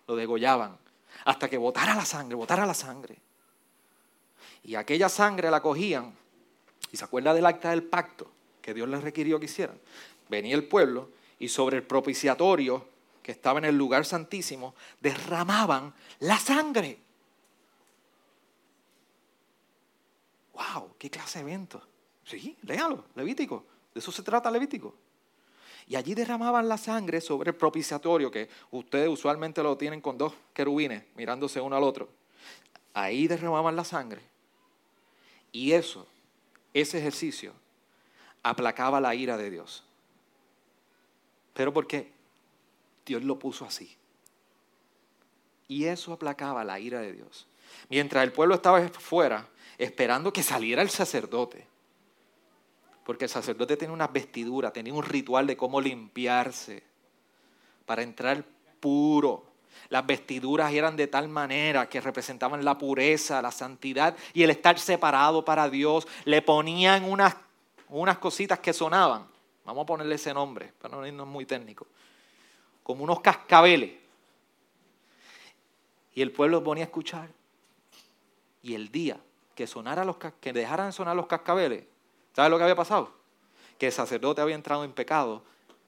lo 0.06 0.16
degollaban, 0.16 0.78
hasta 1.26 1.50
que 1.50 1.58
botara 1.58 1.96
la 1.96 2.06
sangre, 2.06 2.36
botara 2.36 2.68
la 2.68 2.76
sangre. 2.76 3.18
Y 4.64 4.76
aquella 4.76 5.10
sangre 5.10 5.52
la 5.52 5.62
cogían, 5.62 6.14
y 6.92 6.98
se 6.98 7.04
acuerda 7.04 7.34
del 7.34 7.46
acta 7.46 7.72
del 7.72 7.84
pacto 7.84 8.32
que 8.62 8.74
Dios 8.74 8.88
les 8.88 9.04
requirió 9.04 9.40
que 9.40 9.46
hicieran. 9.46 9.78
Venía 10.30 10.56
el 10.56 10.66
pueblo 10.66 11.10
y 11.40 11.50
sobre 11.50 11.78
el 11.78 11.84
propiciatorio 11.84 12.88
que 13.24 13.32
estaba 13.32 13.60
en 13.60 13.66
el 13.66 13.78
lugar 13.78 14.06
santísimo, 14.06 14.76
derramaban 15.00 15.94
la 16.20 16.38
sangre. 16.38 17.00
¡Wow! 20.54 20.96
¿Qué 21.00 21.10
clase 21.10 21.40
de 21.40 21.46
evento? 21.46 21.82
Sí, 22.26 22.58
léalo, 22.64 23.06
Levítico. 23.16 23.66
De 23.94 24.00
eso 24.00 24.12
se 24.12 24.24
trata 24.24 24.52
Levítico. 24.52 24.94
Y 25.88 25.96
allí 25.96 26.14
derramaban 26.14 26.70
la 26.70 26.78
sangre 26.78 27.22
sobre 27.22 27.52
el 27.52 27.56
propiciatorio, 27.56 28.30
que 28.30 28.50
ustedes 28.72 29.10
usualmente 29.10 29.64
lo 29.64 29.78
tienen 29.78 30.02
con 30.02 30.18
dos 30.18 30.34
querubines 30.54 31.04
mirándose 31.16 31.60
uno 31.60 31.76
al 31.76 31.84
otro. 31.84 32.10
Ahí 32.94 33.28
derramaban 33.28 33.76
la 33.76 33.84
sangre. 33.84 34.22
Y 35.54 35.72
eso, 35.72 36.06
ese 36.74 36.98
ejercicio, 37.00 37.54
aplacaba 38.42 39.00
la 39.00 39.16
ira 39.16 39.38
de 39.38 39.50
Dios. 39.50 39.86
Pero 41.54 41.72
porque 41.72 42.12
Dios 43.06 43.24
lo 43.24 43.40
puso 43.40 43.64
así. 43.64 43.96
Y 45.70 45.86
eso 45.86 46.12
aplacaba 46.12 46.66
la 46.66 46.78
ira 46.78 47.00
de 47.00 47.14
Dios. 47.14 47.48
Mientras 47.88 48.22
el 48.26 48.34
pueblo 48.34 48.56
estaba 48.56 48.86
fuera, 48.90 49.48
esperando 49.78 50.34
que 50.34 50.44
saliera 50.44 50.82
el 50.82 50.90
sacerdote 50.90 51.68
porque 53.04 53.26
el 53.26 53.30
sacerdote 53.30 53.78
tenía 53.78 53.94
una 53.94 54.08
vestidura, 54.08 54.72
tenía 54.72 54.94
un 54.94 55.04
ritual 55.04 55.46
de 55.46 55.58
cómo 55.58 55.82
limpiarse 55.82 56.84
para 57.86 58.02
entrar 58.02 58.46
puro. 58.80 59.46
Las 59.90 60.06
vestiduras 60.06 60.72
eran 60.74 60.96
de 60.96 61.08
tal 61.08 61.30
manera 61.30 61.88
que 61.88 62.02
representaban 62.02 62.64
la 62.64 62.78
pureza, 62.78 63.42
la 63.42 63.52
santidad 63.52 64.16
y 64.34 64.44
el 64.44 64.50
estar 64.50 64.80
separado 64.80 65.44
para 65.46 65.70
Dios. 65.70 66.08
Le 66.26 66.42
ponían 66.42 67.04
unas, 67.04 67.36
unas 67.90 68.18
cositas 68.18 68.60
que 68.60 68.74
sonaban. 68.74 69.28
Vamos 69.66 69.84
a 69.84 69.86
ponerle 69.86 70.16
ese 70.16 70.34
nombre 70.34 70.74
para 70.82 70.96
no 70.96 71.06
irnos 71.06 71.28
muy 71.28 71.46
técnico. 71.46 71.88
Como 72.84 73.04
unos 73.04 73.22
cascabeles. 73.22 73.92
Y 76.16 76.22
el 76.22 76.32
pueblo 76.32 76.64
ponía 76.64 76.84
a 76.84 76.88
escuchar. 76.88 77.30
Y 78.62 78.76
el 78.76 78.92
día 78.92 79.18
que, 79.56 79.68
sonara 79.68 80.04
los, 80.06 80.18
que 80.18 80.54
dejaran 80.54 80.88
de 80.88 80.92
sonar 80.94 81.16
los 81.16 81.28
cascabeles, 81.28 81.86
¿Sabe 82.34 82.50
lo 82.50 82.58
que 82.58 82.64
había 82.64 82.76
pasado? 82.76 83.12
Que 83.78 83.88
el 83.88 83.92
sacerdote 83.92 84.42
había 84.42 84.56
entrado 84.56 84.84
en 84.84 84.92
pecado 84.92 85.44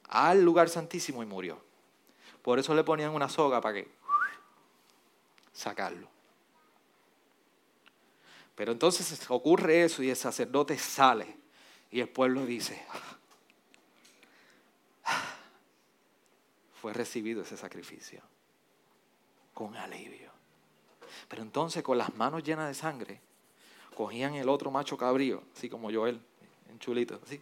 al 0.08 0.44
lugar 0.44 0.70
santísimo 0.70 1.24
y 1.24 1.26
murió. 1.26 1.60
Por 2.46 2.60
eso 2.60 2.76
le 2.76 2.84
ponían 2.84 3.10
una 3.10 3.28
soga 3.28 3.60
para 3.60 3.74
que 3.74 3.88
sacarlo. 5.52 6.08
Pero 8.54 8.72
entonces 8.72 9.20
ocurre 9.32 9.84
eso 9.84 10.04
y 10.04 10.12
el 10.12 10.16
sacerdote 10.16 10.78
sale 10.78 11.38
y 11.90 12.02
el 12.02 12.08
pueblo 12.08 12.46
dice, 12.46 12.86
fue 16.80 16.94
recibido 16.94 17.42
ese 17.42 17.58
sacrificio 17.58 18.22
con 19.56 19.76
alivio. 19.76 20.30
Pero 21.28 21.42
entonces 21.42 21.82
con 21.82 21.98
las 21.98 22.14
manos 22.14 22.44
llenas 22.44 22.68
de 22.68 22.76
sangre, 22.76 23.22
cogían 23.96 24.36
el 24.36 24.50
otro 24.50 24.70
macho 24.70 25.00
cabrío, 25.00 25.42
así 25.58 25.68
como 25.68 25.92
Joel, 25.92 26.22
chulito, 26.78 27.20
así. 27.26 27.42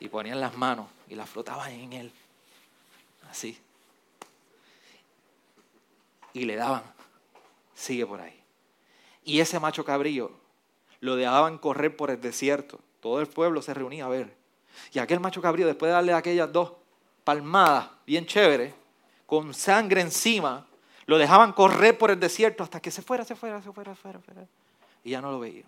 Y 0.00 0.08
ponían 0.08 0.40
las 0.40 0.56
manos 0.56 0.88
y 1.08 1.14
las 1.14 1.30
flotaban 1.30 1.70
en 1.70 1.92
él, 1.92 2.12
así. 3.30 3.62
Y 6.36 6.44
le 6.44 6.56
daban, 6.56 6.82
sigue 7.74 8.04
por 8.04 8.20
ahí. 8.20 8.38
Y 9.24 9.40
ese 9.40 9.58
macho 9.58 9.86
cabrío 9.86 10.30
lo 11.00 11.16
dejaban 11.16 11.56
correr 11.56 11.96
por 11.96 12.10
el 12.10 12.20
desierto. 12.20 12.78
Todo 13.00 13.22
el 13.22 13.26
pueblo 13.26 13.62
se 13.62 13.72
reunía 13.72 14.04
a 14.04 14.10
ver. 14.10 14.36
Y 14.92 14.98
aquel 14.98 15.18
macho 15.18 15.40
cabrío, 15.40 15.66
después 15.66 15.88
de 15.88 15.94
darle 15.94 16.12
aquellas 16.12 16.52
dos 16.52 16.74
palmadas 17.24 17.88
bien 18.06 18.26
chéveres, 18.26 18.74
con 19.24 19.54
sangre 19.54 20.02
encima, 20.02 20.66
lo 21.06 21.16
dejaban 21.16 21.54
correr 21.54 21.96
por 21.96 22.10
el 22.10 22.20
desierto 22.20 22.62
hasta 22.62 22.80
que 22.80 22.90
se 22.90 23.00
fuera, 23.00 23.24
se 23.24 23.34
fuera, 23.34 23.62
se 23.62 23.72
fuera, 23.72 23.94
se 23.94 24.02
fuera. 24.02 24.18
Se 24.18 24.24
fuera. 24.26 24.46
Y 25.04 25.12
ya 25.12 25.22
no 25.22 25.32
lo 25.32 25.40
veían. 25.40 25.64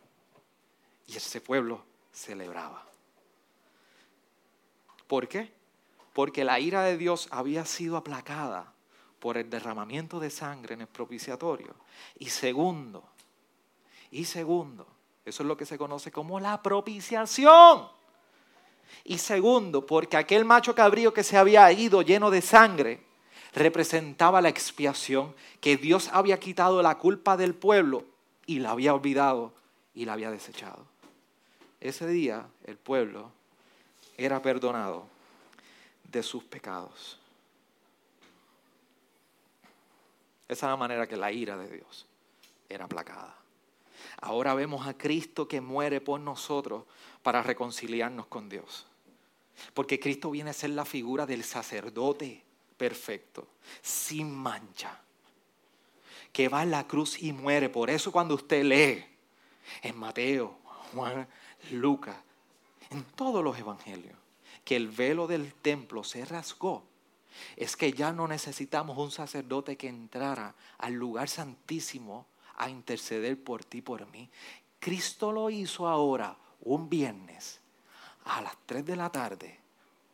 Y 1.07 1.16
ese 1.16 1.40
pueblo 1.40 1.82
celebraba. 2.12 2.84
¿Por 5.07 5.28
qué? 5.28 5.51
Porque 6.12 6.45
la 6.45 6.61
ira 6.61 6.82
de 6.82 6.99
Dios 6.99 7.26
había 7.30 7.64
sido 7.64 7.97
aplacada 7.97 8.74
por 9.18 9.36
el 9.36 9.50
derramamiento 9.50 10.20
de 10.20 10.30
sangre 10.30 10.74
en 10.74 10.82
el 10.82 10.86
propiciatorio. 10.86 11.74
Y 12.18 12.30
segundo, 12.30 13.04
y 14.10 14.24
segundo, 14.24 14.86
eso 15.24 15.42
es 15.42 15.46
lo 15.46 15.56
que 15.56 15.66
se 15.66 15.78
conoce 15.78 16.10
como 16.10 16.40
la 16.40 16.62
propiciación. 16.62 17.88
Y 19.04 19.18
segundo, 19.18 19.86
porque 19.86 20.16
aquel 20.16 20.44
macho 20.44 20.74
cabrío 20.74 21.12
que 21.12 21.24
se 21.24 21.36
había 21.36 21.70
ido 21.72 22.02
lleno 22.02 22.30
de 22.30 22.40
sangre 22.40 23.02
representaba 23.54 24.40
la 24.40 24.48
expiación, 24.48 25.34
que 25.60 25.76
Dios 25.76 26.10
había 26.12 26.38
quitado 26.38 26.82
la 26.82 26.98
culpa 26.98 27.36
del 27.36 27.54
pueblo 27.54 28.04
y 28.46 28.60
la 28.60 28.70
había 28.70 28.94
olvidado 28.94 29.52
y 29.94 30.04
la 30.04 30.14
había 30.14 30.30
desechado. 30.30 30.86
Ese 31.80 32.06
día 32.06 32.46
el 32.64 32.76
pueblo 32.76 33.30
era 34.16 34.42
perdonado 34.42 35.06
de 36.04 36.22
sus 36.22 36.44
pecados. 36.44 37.17
Esa 40.49 40.66
es 40.66 40.70
la 40.70 40.76
manera 40.76 41.07
que 41.07 41.16
la 41.16 41.30
ira 41.30 41.57
de 41.57 41.68
Dios 41.68 42.07
era 42.68 42.86
aplacada. 42.86 43.36
Ahora 44.20 44.55
vemos 44.55 44.86
a 44.86 44.96
Cristo 44.96 45.46
que 45.46 45.61
muere 45.61 46.01
por 46.01 46.20
nosotros 46.20 46.84
para 47.22 47.42
reconciliarnos 47.42 48.26
con 48.26 48.49
Dios. 48.49 48.86
Porque 49.74 50.01
Cristo 50.01 50.30
viene 50.30 50.51
a 50.51 50.55
ser 50.55 50.70
la 50.70 50.84
figura 50.84 51.26
del 51.26 51.44
sacerdote 51.44 52.42
perfecto, 52.76 53.46
sin 53.82 54.34
mancha, 54.34 55.01
que 56.32 56.49
va 56.49 56.62
a 56.62 56.64
la 56.64 56.86
cruz 56.86 57.22
y 57.22 57.32
muere. 57.32 57.68
Por 57.68 57.90
eso 57.90 58.12
cuando 58.12 58.34
usted 58.34 58.64
lee 58.64 59.05
en 59.82 59.99
Mateo, 59.99 60.59
Juan, 60.92 61.28
Lucas, 61.72 62.16
en 62.90 63.05
todos 63.05 63.44
los 63.44 63.59
evangelios, 63.59 64.16
que 64.64 64.76
el 64.76 64.88
velo 64.88 65.26
del 65.26 65.53
templo 65.55 66.05
se 66.05 66.24
rasgó, 66.24 66.84
es 67.57 67.76
que 67.76 67.93
ya 67.93 68.12
no 68.12 68.28
necesitamos 68.28 68.99
un 68.99 69.11
sacerdote 69.11 69.76
que 69.76 69.89
entrara 69.89 70.55
al 70.78 70.95
lugar 70.95 71.28
santísimo 71.28 72.26
a 72.57 72.68
interceder 72.68 73.43
por 73.43 73.64
ti, 73.64 73.82
por 73.82 74.07
mí. 74.09 74.28
Cristo 74.78 75.32
lo 75.32 75.51
hizo 75.51 75.89
ahora, 75.89 76.36
un 76.61 76.89
viernes, 76.89 77.61
a 78.24 78.41
las 78.41 78.57
3 78.66 78.84
de 78.84 78.97
la 78.97 79.11
tarde, 79.11 79.59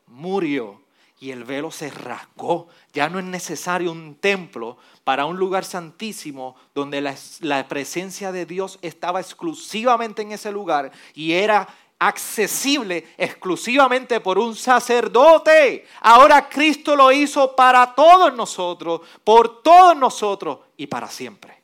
murió 0.07 0.85
y 1.20 1.31
el 1.31 1.45
velo 1.45 1.70
se 1.70 1.91
rasgó. 1.91 2.68
Ya 2.93 3.09
no 3.09 3.18
es 3.18 3.25
necesario 3.25 3.93
un 3.93 4.16
templo 4.16 4.77
para 5.05 5.27
un 5.27 5.37
lugar 5.37 5.64
santísimo 5.64 6.57
donde 6.75 7.01
la, 7.01 7.14
la, 7.41 7.66
presencia 7.68 8.33
de 8.33 8.47
Dios 8.47 8.79
estaba 8.83 9.20
exclusivamente 9.20 10.22
en 10.22 10.33
ese 10.33 10.53
lugar 10.53 10.93
y 11.14 11.33
era 11.33 11.68
accesible 11.99 13.14
exclusivamente 13.16 14.20
por 14.20 14.38
un 14.38 14.55
sacerdote. 14.55 15.86
Ahora 16.01 16.49
Cristo 16.49 16.97
lo 16.97 17.11
hizo 17.12 17.55
para 17.55 17.95
todos 17.95 18.34
nosotros, 18.34 19.01
por 19.22 19.62
todos 19.62 19.97
nosotros 19.97 20.59
y 20.76 20.86
para 20.86 21.09
siempre. 21.09 21.62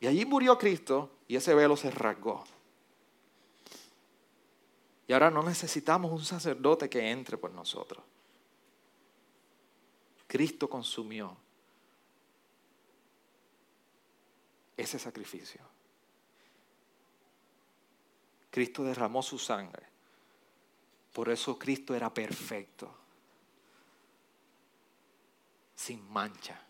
Y 0.00 0.06
allí 0.06 0.24
murió 0.24 0.58
Cristo 0.58 1.10
y 1.28 1.36
ese 1.36 1.54
velo 1.54 1.76
se 1.76 1.90
rasgó. 1.90 2.44
Y 5.06 5.12
ahora 5.12 5.30
no 5.30 5.42
necesitamos 5.42 6.10
un 6.10 6.24
sacerdote 6.24 6.88
que 6.88 7.10
entre 7.10 7.36
por 7.36 7.50
nosotros. 7.50 8.02
Cristo 10.26 10.68
consumió 10.68 11.36
ese 14.76 14.98
sacrificio. 14.98 15.60
Cristo 18.52 18.84
derramó 18.84 19.20
su 19.20 19.36
sangre. 19.36 19.84
Por 21.12 21.28
eso 21.28 21.58
Cristo 21.58 21.92
era 21.92 22.14
perfecto, 22.14 22.94
sin 25.74 26.08
mancha. 26.08 26.64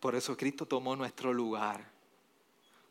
Por 0.00 0.14
eso 0.14 0.34
Cristo 0.34 0.64
tomó 0.64 0.96
nuestro 0.96 1.34
lugar, 1.34 1.86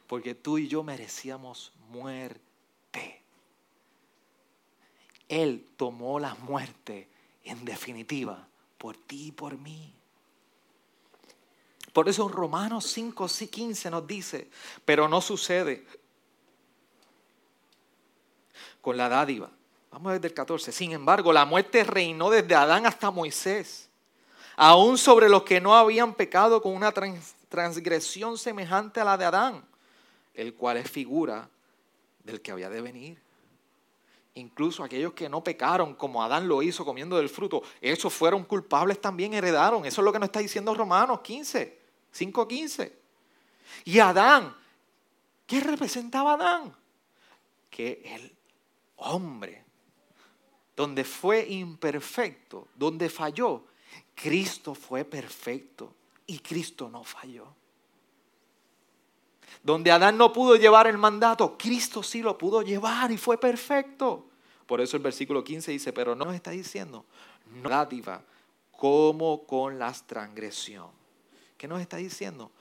porque 0.05 0.35
tú 0.35 0.59
y 0.59 0.67
yo 0.67 0.83
merecíamos 0.83 1.73
muerte 1.89 2.49
él 5.29 5.67
tomó 5.77 6.19
la 6.19 6.33
muerte 6.35 7.07
en 7.43 7.63
definitiva 7.63 8.47
por 8.77 8.97
ti 8.97 9.27
y 9.27 9.31
por 9.31 9.57
mí. 9.57 9.93
Por 11.93 12.09
eso 12.09 12.27
en 12.27 12.33
Romanos 12.33 12.85
5, 12.87 13.27
15 13.49 13.91
nos 13.91 14.05
dice, 14.05 14.49
pero 14.83 15.07
no 15.07 15.21
sucede 15.21 15.85
con 18.89 18.97
la 18.97 19.07
dádiva. 19.07 19.51
Vamos 19.91 20.13
desde 20.13 20.29
el 20.29 20.33
14. 20.33 20.71
Sin 20.71 20.93
embargo, 20.93 21.31
la 21.31 21.45
muerte 21.45 21.83
reinó 21.83 22.31
desde 22.31 22.55
Adán 22.55 22.87
hasta 22.87 23.11
Moisés, 23.11 23.87
aún 24.55 24.97
sobre 24.97 25.29
los 25.29 25.43
que 25.43 25.61
no 25.61 25.75
habían 25.75 26.15
pecado 26.15 26.59
con 26.59 26.73
una 26.73 26.91
transgresión 26.91 28.35
semejante 28.39 28.99
a 28.99 29.03
la 29.03 29.15
de 29.15 29.25
Adán, 29.25 29.63
el 30.33 30.55
cual 30.55 30.77
es 30.77 30.89
figura 30.89 31.47
del 32.23 32.41
que 32.41 32.51
había 32.51 32.67
de 32.67 32.81
venir. 32.81 33.21
Incluso 34.33 34.83
aquellos 34.83 35.13
que 35.13 35.29
no 35.29 35.43
pecaron, 35.43 35.93
como 35.93 36.23
Adán 36.23 36.47
lo 36.47 36.63
hizo 36.63 36.83
comiendo 36.83 37.17
del 37.17 37.29
fruto, 37.29 37.61
esos 37.81 38.11
fueron 38.11 38.43
culpables 38.45 38.99
también, 38.99 39.35
heredaron. 39.35 39.85
Eso 39.85 40.01
es 40.01 40.05
lo 40.05 40.11
que 40.11 40.17
nos 40.17 40.29
está 40.29 40.39
diciendo 40.39 40.73
Romanos 40.73 41.19
15, 41.19 41.79
5.15. 42.17 42.91
Y 43.85 43.99
Adán, 43.99 44.55
¿qué 45.45 45.59
representaba 45.59 46.33
Adán? 46.33 46.75
Que 47.69 48.01
el 48.03 48.38
hombre, 48.99 49.63
donde 50.75 51.03
fue 51.03 51.45
imperfecto, 51.49 52.67
donde 52.75 53.09
falló, 53.09 53.65
Cristo 54.15 54.73
fue 54.75 55.03
perfecto 55.03 55.93
y 56.25 56.39
Cristo 56.39 56.89
no 56.89 57.03
falló. 57.03 57.47
Donde 59.63 59.91
Adán 59.91 60.17
no 60.17 60.31
pudo 60.31 60.55
llevar 60.55 60.87
el 60.87 60.97
mandato, 60.97 61.57
Cristo 61.57 62.03
sí 62.03 62.21
lo 62.21 62.37
pudo 62.37 62.61
llevar 62.61 63.11
y 63.11 63.17
fue 63.17 63.37
perfecto. 63.39 64.27
Por 64.65 64.81
eso 64.81 64.95
el 64.95 65.03
versículo 65.03 65.43
15 65.43 65.71
dice, 65.71 65.91
pero 65.91 66.15
no 66.15 66.25
nos 66.25 66.35
está 66.35 66.51
diciendo, 66.51 67.05
no 67.61 67.69
dádiva 67.69 68.23
como 68.71 69.43
con 69.45 69.79
la 69.79 69.91
transgresión. 69.91 70.91
¿Qué 71.57 71.67
nos 71.67 71.81
está 71.81 71.97
diciendo? 71.97 72.51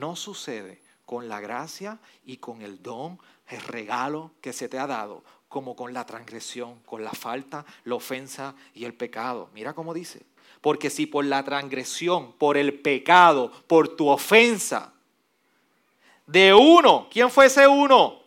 No 0.00 0.16
sucede 0.16 0.80
con 1.06 1.28
la 1.28 1.40
gracia 1.40 2.00
y 2.24 2.38
con 2.38 2.62
el 2.62 2.82
don, 2.82 3.18
el 3.48 3.60
regalo 3.60 4.32
que 4.40 4.52
se 4.52 4.68
te 4.68 4.78
ha 4.78 4.86
dado, 4.86 5.22
como 5.50 5.74
con 5.74 5.92
la 5.92 6.06
transgresión, 6.06 6.78
con 6.86 7.02
la 7.02 7.10
falta, 7.10 7.66
la 7.82 7.96
ofensa 7.96 8.54
y 8.72 8.84
el 8.84 8.94
pecado. 8.94 9.50
Mira 9.52 9.74
cómo 9.74 9.92
dice. 9.92 10.22
Porque 10.60 10.90
si 10.90 11.06
por 11.06 11.24
la 11.24 11.42
transgresión, 11.42 12.32
por 12.34 12.56
el 12.56 12.78
pecado, 12.78 13.50
por 13.66 13.96
tu 13.96 14.08
ofensa, 14.08 14.92
de 16.24 16.54
uno, 16.54 17.08
¿quién 17.10 17.28
fue 17.30 17.46
ese 17.46 17.66
uno? 17.66 18.20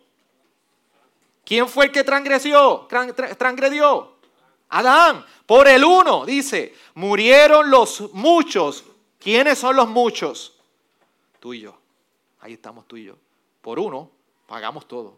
¿Quién 1.46 1.66
fue 1.66 1.86
el 1.86 1.92
que 1.92 2.04
transgredió? 2.04 2.86
Transgredió. 3.38 4.16
Adán. 4.68 5.24
Por 5.46 5.66
el 5.66 5.82
uno, 5.82 6.26
dice, 6.26 6.74
murieron 6.92 7.70
los 7.70 8.12
muchos. 8.12 8.84
¿Quiénes 9.18 9.58
son 9.58 9.76
los 9.76 9.88
muchos? 9.88 10.58
Tú 11.40 11.54
y 11.54 11.60
yo. 11.60 11.78
Ahí 12.40 12.52
estamos 12.52 12.86
tú 12.86 12.98
y 12.98 13.04
yo. 13.04 13.16
Por 13.62 13.78
uno, 13.78 14.10
pagamos 14.46 14.86
todo. 14.86 15.16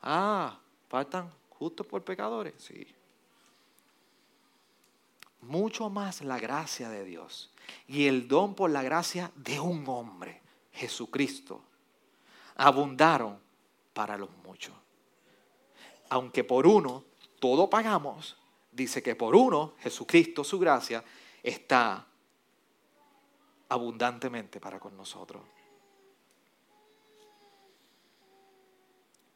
Ah, 0.00 0.58
faltan 0.88 1.32
justos 1.50 1.86
por 1.86 2.02
pecadores. 2.04 2.54
Sí. 2.58 2.86
Mucho 5.40 5.90
más 5.90 6.22
la 6.22 6.38
gracia 6.38 6.88
de 6.88 7.04
Dios 7.04 7.52
y 7.86 8.06
el 8.06 8.28
don 8.28 8.54
por 8.54 8.70
la 8.70 8.82
gracia 8.82 9.30
de 9.36 9.60
un 9.60 9.84
hombre, 9.88 10.40
Jesucristo, 10.72 11.62
abundaron 12.56 13.38
para 13.92 14.16
los 14.16 14.30
muchos 14.44 14.72
aunque 16.08 16.44
por 16.44 16.66
uno 16.66 17.04
todo 17.38 17.68
pagamos, 17.68 18.36
dice 18.72 19.02
que 19.02 19.14
por 19.14 19.36
uno, 19.36 19.74
Jesucristo, 19.78 20.44
su 20.44 20.58
gracia, 20.58 21.04
está 21.42 22.06
abundantemente 23.68 24.60
para 24.60 24.80
con 24.80 24.96
nosotros. 24.96 25.42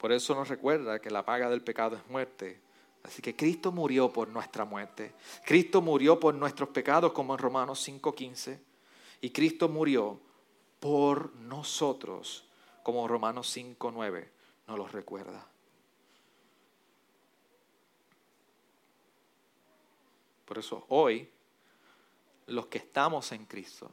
Por 0.01 0.13
eso 0.13 0.35
nos 0.35 0.49
recuerda 0.49 0.99
que 0.99 1.11
la 1.11 1.27
paga 1.27 1.51
del 1.51 1.63
pecado 1.63 1.95
es 1.95 2.07
muerte. 2.09 2.59
Así 3.03 3.21
que 3.21 3.37
Cristo 3.37 3.71
murió 3.71 4.11
por 4.11 4.29
nuestra 4.29 4.65
muerte. 4.65 5.13
Cristo 5.45 5.83
murió 5.83 6.19
por 6.19 6.35
nuestros 6.35 6.71
pecados, 6.71 7.13
como 7.13 7.35
en 7.35 7.39
Romanos 7.39 7.87
5:15. 7.87 8.59
Y 9.21 9.29
Cristo 9.29 9.69
murió 9.69 10.19
por 10.81 11.35
nosotros, 11.37 12.49
como 12.83 13.07
Romanos 13.07 13.55
5:9 13.55 14.31
nos 14.67 14.79
lo 14.79 14.89
recuerda. 14.89 15.47
Por 20.47 20.59
eso 20.59 20.87
hoy, 20.89 21.29
los 22.47 22.67
que 22.67 22.79
estamos 22.79 23.33
en 23.33 23.45
Cristo, 23.45 23.93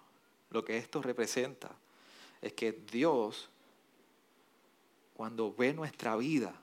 lo 0.52 0.64
que 0.64 0.78
esto 0.78 1.02
representa 1.02 1.76
es 2.42 2.54
que 2.54 2.72
Dios, 2.72 3.50
cuando 5.18 5.52
ve 5.52 5.74
nuestra 5.74 6.16
vida 6.16 6.54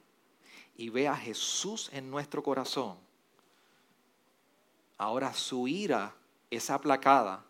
y 0.77 0.89
ve 0.89 1.09
a 1.09 1.17
Jesús 1.17 1.91
en 1.93 2.09
nuestro 2.09 2.41
corazón, 2.41 2.97
ahora 4.97 5.35
su 5.35 5.67
ira 5.67 6.15
es 6.49 6.71
aplacada 6.71 7.45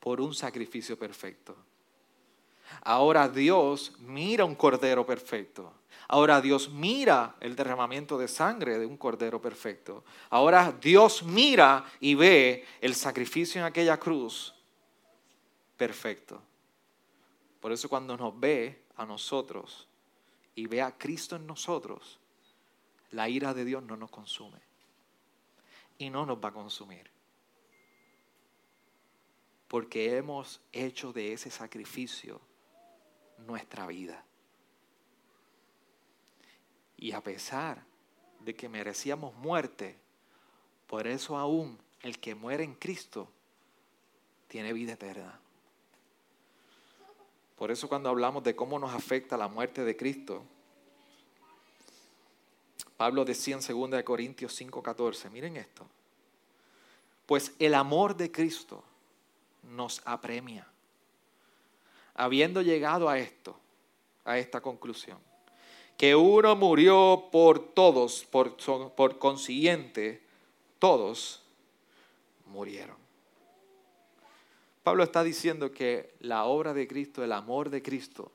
por 0.00 0.22
un 0.22 0.34
sacrificio 0.34 0.98
perfecto. 0.98 1.54
Ahora 2.80 3.28
Dios 3.28 3.92
mira 3.98 4.46
un 4.46 4.54
cordero 4.54 5.04
perfecto. 5.04 5.70
Ahora 6.08 6.40
Dios 6.40 6.70
mira 6.70 7.36
el 7.40 7.54
derramamiento 7.54 8.16
de 8.16 8.26
sangre 8.26 8.78
de 8.78 8.86
un 8.86 8.96
cordero 8.96 9.42
perfecto. 9.42 10.02
Ahora 10.30 10.72
Dios 10.72 11.22
mira 11.22 11.84
y 12.00 12.14
ve 12.14 12.64
el 12.80 12.94
sacrificio 12.94 13.60
en 13.60 13.66
aquella 13.66 13.98
cruz 13.98 14.54
perfecto. 15.76 16.40
Por 17.60 17.70
eso 17.70 17.86
cuando 17.90 18.16
nos 18.16 18.40
ve 18.40 18.84
a 18.96 19.04
nosotros 19.04 19.87
y 20.58 20.66
ve 20.66 20.82
a 20.82 20.98
Cristo 20.98 21.36
en 21.36 21.46
nosotros, 21.46 22.18
la 23.12 23.28
ira 23.28 23.54
de 23.54 23.64
Dios 23.64 23.80
no 23.80 23.96
nos 23.96 24.10
consume 24.10 24.58
y 25.98 26.10
no 26.10 26.26
nos 26.26 26.42
va 26.42 26.48
a 26.48 26.52
consumir. 26.52 27.08
porque 29.68 30.16
hemos 30.16 30.60
hecho 30.72 31.12
de 31.12 31.32
ese 31.34 31.50
sacrificio 31.50 32.40
nuestra 33.46 33.86
vida. 33.86 34.24
Y 36.96 37.12
a 37.12 37.22
pesar 37.22 37.84
de 38.40 38.56
que 38.56 38.68
merecíamos 38.68 39.34
muerte, 39.34 39.96
por 40.86 41.06
eso 41.06 41.36
aún 41.36 41.78
el 42.02 42.18
que 42.18 42.34
muere 42.34 42.64
en 42.64 42.74
Cristo 42.74 43.30
tiene 44.48 44.72
vida 44.72 44.94
eterna. 44.94 45.38
Por 47.58 47.72
eso 47.72 47.88
cuando 47.88 48.08
hablamos 48.08 48.44
de 48.44 48.54
cómo 48.54 48.78
nos 48.78 48.94
afecta 48.94 49.36
la 49.36 49.48
muerte 49.48 49.84
de 49.84 49.96
Cristo, 49.96 50.44
Pablo 52.96 53.24
decía 53.24 53.56
en 53.56 53.90
2 53.90 54.02
Corintios 54.04 54.60
5:14, 54.60 55.30
miren 55.30 55.56
esto, 55.56 55.86
pues 57.26 57.54
el 57.58 57.74
amor 57.74 58.16
de 58.16 58.30
Cristo 58.30 58.84
nos 59.62 60.00
apremia, 60.04 60.66
habiendo 62.14 62.62
llegado 62.62 63.08
a 63.08 63.18
esto, 63.18 63.58
a 64.24 64.38
esta 64.38 64.60
conclusión, 64.60 65.18
que 65.96 66.14
uno 66.14 66.54
murió 66.54 67.28
por 67.32 67.58
todos, 67.74 68.24
por, 68.24 68.56
por 68.94 69.18
consiguiente, 69.18 70.22
todos 70.78 71.42
murieron. 72.46 73.07
Pablo 74.88 75.04
está 75.04 75.22
diciendo 75.22 75.70
que 75.70 76.14
la 76.18 76.44
obra 76.44 76.72
de 76.72 76.88
Cristo, 76.88 77.22
el 77.22 77.32
amor 77.32 77.68
de 77.68 77.82
Cristo, 77.82 78.32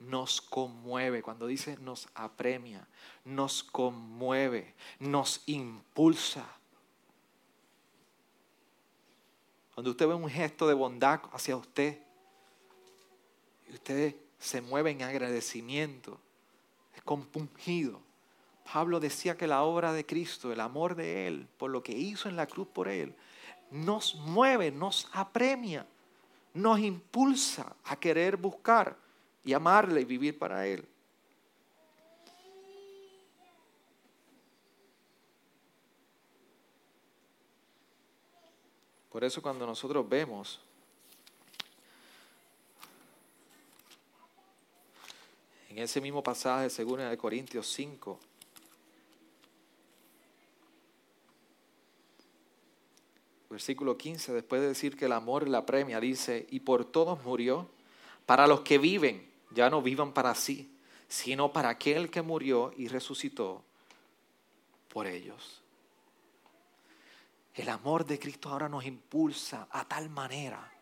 nos 0.00 0.42
conmueve. 0.42 1.22
Cuando 1.22 1.46
dice 1.46 1.78
nos 1.78 2.10
apremia, 2.14 2.86
nos 3.24 3.62
conmueve, 3.62 4.74
nos 4.98 5.40
impulsa. 5.46 6.46
Cuando 9.72 9.92
usted 9.92 10.06
ve 10.06 10.12
un 10.12 10.28
gesto 10.28 10.68
de 10.68 10.74
bondad 10.74 11.22
hacia 11.32 11.56
usted 11.56 11.98
y 13.66 13.72
usted 13.72 14.14
se 14.38 14.60
mueve 14.60 14.90
en 14.90 15.00
agradecimiento, 15.00 16.20
es 16.94 17.00
compungido. 17.00 17.98
Pablo 18.72 19.00
decía 19.00 19.36
que 19.36 19.46
la 19.46 19.64
obra 19.64 19.92
de 19.92 20.06
Cristo, 20.06 20.50
el 20.50 20.58
amor 20.58 20.94
de 20.94 21.26
Él, 21.26 21.46
por 21.58 21.70
lo 21.70 21.82
que 21.82 21.92
hizo 21.92 22.30
en 22.30 22.36
la 22.36 22.46
cruz 22.46 22.66
por 22.66 22.88
Él, 22.88 23.14
nos 23.70 24.14
mueve, 24.14 24.70
nos 24.70 25.10
apremia, 25.12 25.86
nos 26.54 26.78
impulsa 26.80 27.76
a 27.84 27.96
querer 27.96 28.38
buscar 28.38 28.96
y 29.44 29.52
amarle 29.52 30.00
y 30.00 30.04
vivir 30.06 30.38
para 30.38 30.66
Él. 30.66 30.88
Por 39.10 39.22
eso 39.22 39.42
cuando 39.42 39.66
nosotros 39.66 40.08
vemos 40.08 40.58
en 45.68 45.78
ese 45.78 46.00
mismo 46.00 46.22
pasaje, 46.22 46.70
según 46.70 47.00
de 47.00 47.18
Corintios 47.18 47.70
5, 47.70 48.31
versículo 53.52 53.96
15, 53.96 54.32
después 54.32 54.60
de 54.60 54.68
decir 54.68 54.96
que 54.96 55.04
el 55.04 55.12
amor 55.12 55.46
la 55.46 55.64
premia, 55.64 56.00
dice, 56.00 56.46
y 56.50 56.60
por 56.60 56.84
todos 56.84 57.22
murió, 57.22 57.68
para 58.26 58.46
los 58.46 58.62
que 58.62 58.78
viven, 58.78 59.30
ya 59.50 59.70
no 59.70 59.82
vivan 59.82 60.12
para 60.12 60.34
sí, 60.34 60.74
sino 61.06 61.52
para 61.52 61.68
aquel 61.68 62.10
que 62.10 62.22
murió 62.22 62.72
y 62.76 62.88
resucitó 62.88 63.62
por 64.88 65.06
ellos. 65.06 65.62
El 67.54 67.68
amor 67.68 68.06
de 68.06 68.18
Cristo 68.18 68.48
ahora 68.48 68.68
nos 68.68 68.86
impulsa 68.86 69.68
a 69.70 69.86
tal 69.86 70.08
manera 70.08 70.72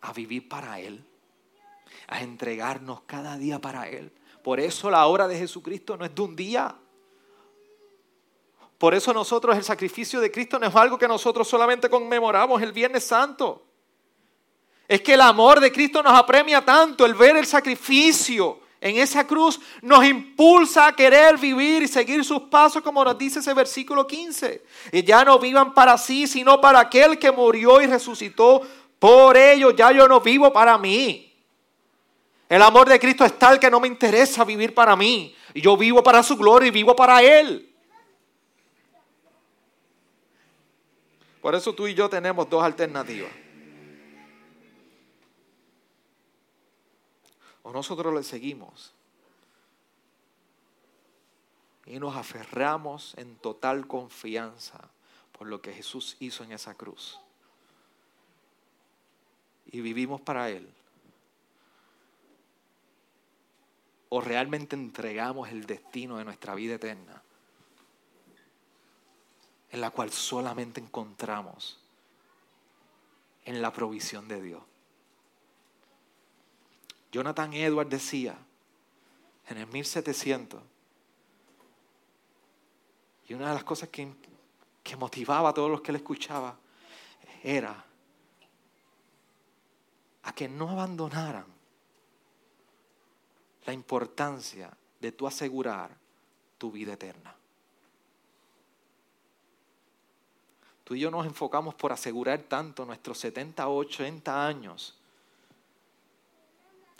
a 0.00 0.12
vivir 0.12 0.48
para 0.48 0.80
Él, 0.80 1.04
a 2.08 2.22
entregarnos 2.22 3.02
cada 3.02 3.36
día 3.36 3.60
para 3.60 3.88
Él. 3.88 4.10
Por 4.42 4.58
eso 4.58 4.90
la 4.90 5.06
obra 5.06 5.28
de 5.28 5.38
Jesucristo 5.38 5.96
no 5.96 6.06
es 6.06 6.14
de 6.14 6.22
un 6.22 6.34
día, 6.34 6.74
por 8.82 8.96
eso 8.96 9.12
nosotros 9.12 9.56
el 9.56 9.62
sacrificio 9.62 10.20
de 10.20 10.32
Cristo 10.32 10.58
no 10.58 10.66
es 10.66 10.74
algo 10.74 10.98
que 10.98 11.06
nosotros 11.06 11.46
solamente 11.46 11.88
conmemoramos 11.88 12.60
el 12.60 12.72
Viernes 12.72 13.04
Santo. 13.04 13.62
Es 14.88 15.00
que 15.02 15.14
el 15.14 15.20
amor 15.20 15.60
de 15.60 15.70
Cristo 15.70 16.02
nos 16.02 16.12
apremia 16.12 16.64
tanto, 16.64 17.06
el 17.06 17.14
ver 17.14 17.36
el 17.36 17.46
sacrificio 17.46 18.58
en 18.80 18.96
esa 18.96 19.24
cruz 19.24 19.60
nos 19.82 20.04
impulsa 20.04 20.88
a 20.88 20.96
querer 20.96 21.38
vivir 21.38 21.84
y 21.84 21.86
seguir 21.86 22.24
sus 22.24 22.40
pasos 22.50 22.82
como 22.82 23.04
nos 23.04 23.16
dice 23.16 23.38
ese 23.38 23.54
versículo 23.54 24.04
15. 24.04 24.64
Y 24.90 25.04
ya 25.04 25.24
no 25.24 25.38
vivan 25.38 25.74
para 25.74 25.96
sí, 25.96 26.26
sino 26.26 26.60
para 26.60 26.80
aquel 26.80 27.20
que 27.20 27.30
murió 27.30 27.80
y 27.80 27.86
resucitó. 27.86 28.62
Por 28.98 29.36
ello 29.36 29.70
ya 29.70 29.92
yo 29.92 30.08
no 30.08 30.18
vivo 30.18 30.52
para 30.52 30.76
mí. 30.76 31.32
El 32.48 32.62
amor 32.62 32.88
de 32.88 32.98
Cristo 32.98 33.24
es 33.24 33.38
tal 33.38 33.60
que 33.60 33.70
no 33.70 33.78
me 33.78 33.86
interesa 33.86 34.42
vivir 34.44 34.74
para 34.74 34.96
mí. 34.96 35.36
Yo 35.54 35.76
vivo 35.76 36.02
para 36.02 36.24
su 36.24 36.36
gloria 36.36 36.66
y 36.66 36.72
vivo 36.72 36.96
para 36.96 37.22
Él. 37.22 37.71
Por 41.42 41.56
eso 41.56 41.74
tú 41.74 41.88
y 41.88 41.94
yo 41.94 42.08
tenemos 42.08 42.48
dos 42.48 42.62
alternativas. 42.62 43.32
O 47.64 47.72
nosotros 47.72 48.14
le 48.14 48.22
seguimos 48.22 48.92
y 51.84 51.98
nos 51.98 52.16
aferramos 52.16 53.14
en 53.18 53.34
total 53.36 53.88
confianza 53.88 54.88
por 55.36 55.48
lo 55.48 55.60
que 55.60 55.72
Jesús 55.72 56.16
hizo 56.20 56.44
en 56.44 56.52
esa 56.52 56.74
cruz. 56.74 57.18
Y 59.66 59.80
vivimos 59.80 60.20
para 60.20 60.48
Él. 60.48 60.68
O 64.10 64.20
realmente 64.20 64.76
entregamos 64.76 65.48
el 65.48 65.66
destino 65.66 66.18
de 66.18 66.24
nuestra 66.24 66.54
vida 66.54 66.76
eterna 66.76 67.20
en 69.72 69.80
la 69.80 69.90
cual 69.90 70.12
solamente 70.12 70.80
encontramos 70.80 71.78
en 73.44 73.60
la 73.60 73.72
provisión 73.72 74.28
de 74.28 74.40
Dios. 74.40 74.62
Jonathan 77.10 77.52
Edwards 77.54 77.90
decía 77.90 78.36
en 79.48 79.58
el 79.58 79.66
1700, 79.66 80.62
y 83.28 83.34
una 83.34 83.48
de 83.48 83.54
las 83.54 83.64
cosas 83.64 83.88
que, 83.88 84.12
que 84.82 84.96
motivaba 84.96 85.48
a 85.48 85.54
todos 85.54 85.70
los 85.70 85.80
que 85.80 85.92
le 85.92 85.98
escuchaba 85.98 86.56
era 87.42 87.84
a 90.24 90.34
que 90.34 90.48
no 90.48 90.68
abandonaran 90.68 91.46
la 93.64 93.72
importancia 93.72 94.70
de 95.00 95.12
tu 95.12 95.26
asegurar 95.26 95.96
tu 96.58 96.70
vida 96.70 96.92
eterna. 96.92 97.34
Tú 100.84 100.94
y 100.94 101.00
yo 101.00 101.10
nos 101.10 101.26
enfocamos 101.26 101.74
por 101.74 101.92
asegurar 101.92 102.42
tanto 102.42 102.84
nuestros 102.84 103.18
70 103.18 103.68
o 103.68 103.76
80 103.76 104.46
años, 104.46 104.98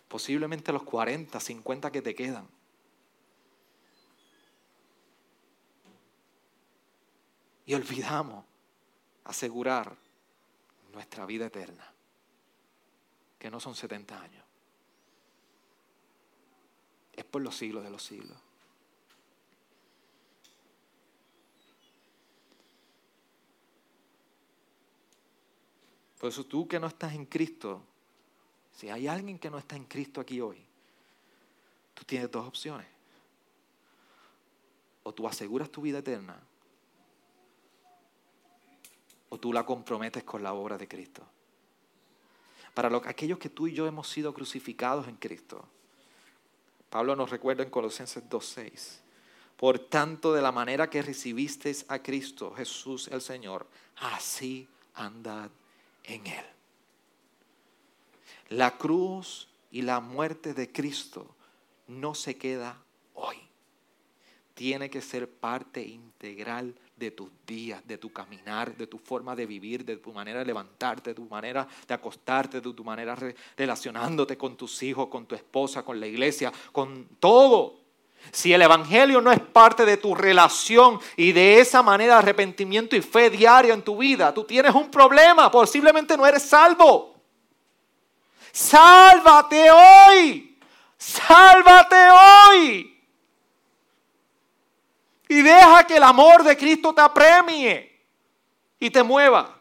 posiblemente 0.08 0.72
los 0.72 0.82
40, 0.82 1.38
50 1.40 1.90
que 1.90 2.02
te 2.02 2.14
quedan. 2.14 2.46
Y 7.66 7.74
olvidamos 7.74 8.44
asegurar 9.24 9.96
nuestra 10.92 11.26
vida 11.26 11.46
eterna, 11.46 11.92
que 13.38 13.50
no 13.50 13.60
son 13.60 13.74
70 13.74 14.20
años. 14.20 14.44
Es 17.12 17.24
por 17.24 17.42
los 17.42 17.56
siglos 17.56 17.82
de 17.82 17.90
los 17.90 18.02
siglos. 18.02 18.38
Por 26.22 26.28
eso 26.28 26.46
tú 26.46 26.68
que 26.68 26.78
no 26.78 26.86
estás 26.86 27.14
en 27.14 27.26
Cristo, 27.26 27.82
si 28.72 28.88
hay 28.88 29.08
alguien 29.08 29.40
que 29.40 29.50
no 29.50 29.58
está 29.58 29.74
en 29.74 29.86
Cristo 29.86 30.20
aquí 30.20 30.40
hoy, 30.40 30.64
tú 31.94 32.04
tienes 32.04 32.30
dos 32.30 32.46
opciones. 32.46 32.86
O 35.02 35.12
tú 35.12 35.26
aseguras 35.26 35.68
tu 35.68 35.82
vida 35.82 35.98
eterna, 35.98 36.38
o 39.30 39.36
tú 39.36 39.52
la 39.52 39.66
comprometes 39.66 40.22
con 40.22 40.44
la 40.44 40.52
obra 40.52 40.78
de 40.78 40.86
Cristo. 40.86 41.26
Para 42.72 42.96
aquellos 42.98 43.40
que 43.40 43.48
tú 43.48 43.66
y 43.66 43.72
yo 43.72 43.88
hemos 43.88 44.08
sido 44.08 44.32
crucificados 44.32 45.08
en 45.08 45.16
Cristo, 45.16 45.66
Pablo 46.88 47.16
nos 47.16 47.30
recuerda 47.30 47.64
en 47.64 47.70
Colosenses 47.70 48.22
2.6, 48.30 49.00
por 49.56 49.80
tanto 49.80 50.32
de 50.32 50.42
la 50.42 50.52
manera 50.52 50.88
que 50.88 51.02
recibisteis 51.02 51.84
a 51.88 51.98
Cristo 52.00 52.54
Jesús 52.54 53.08
el 53.08 53.20
Señor, 53.20 53.66
así 53.96 54.68
andad 54.94 55.50
en 56.04 56.26
Él. 56.26 56.44
La 58.48 58.76
cruz 58.76 59.48
y 59.70 59.82
la 59.82 60.00
muerte 60.00 60.54
de 60.54 60.70
Cristo 60.70 61.34
no 61.88 62.14
se 62.14 62.36
queda 62.36 62.82
hoy. 63.14 63.36
Tiene 64.54 64.90
que 64.90 65.00
ser 65.00 65.28
parte 65.28 65.82
integral 65.82 66.74
de 66.96 67.10
tus 67.10 67.30
días, 67.46 67.86
de 67.86 67.98
tu 67.98 68.12
caminar, 68.12 68.76
de 68.76 68.86
tu 68.86 68.98
forma 68.98 69.34
de 69.34 69.46
vivir, 69.46 69.84
de 69.84 69.96
tu 69.96 70.12
manera 70.12 70.40
de 70.40 70.44
levantarte, 70.44 71.10
de 71.10 71.14
tu 71.14 71.24
manera 71.24 71.66
de 71.88 71.94
acostarte, 71.94 72.60
de 72.60 72.72
tu 72.72 72.84
manera 72.84 73.16
relacionándote 73.56 74.36
con 74.36 74.56
tus 74.56 74.82
hijos, 74.82 75.08
con 75.08 75.26
tu 75.26 75.34
esposa, 75.34 75.84
con 75.84 75.98
la 75.98 76.06
iglesia, 76.06 76.52
con 76.70 77.08
todo. 77.18 77.81
Si 78.30 78.52
el 78.52 78.62
Evangelio 78.62 79.20
no 79.20 79.30
es 79.32 79.40
parte 79.40 79.84
de 79.84 79.96
tu 79.96 80.14
relación 80.14 81.00
y 81.16 81.32
de 81.32 81.60
esa 81.60 81.82
manera 81.82 82.18
arrepentimiento 82.18 82.96
y 82.96 83.02
fe 83.02 83.28
diaria 83.28 83.74
en 83.74 83.82
tu 83.82 83.98
vida, 83.98 84.32
tú 84.32 84.44
tienes 84.44 84.74
un 84.74 84.90
problema, 84.90 85.50
posiblemente 85.50 86.16
no 86.16 86.26
eres 86.26 86.42
salvo. 86.42 87.14
Sálvate 88.52 89.70
hoy, 89.70 90.58
sálvate 90.96 91.96
hoy. 92.10 92.88
Y 95.28 95.42
deja 95.42 95.86
que 95.86 95.96
el 95.96 96.02
amor 96.02 96.42
de 96.42 96.56
Cristo 96.56 96.94
te 96.94 97.00
apremie 97.00 98.00
y 98.78 98.90
te 98.90 99.02
mueva. 99.02 99.58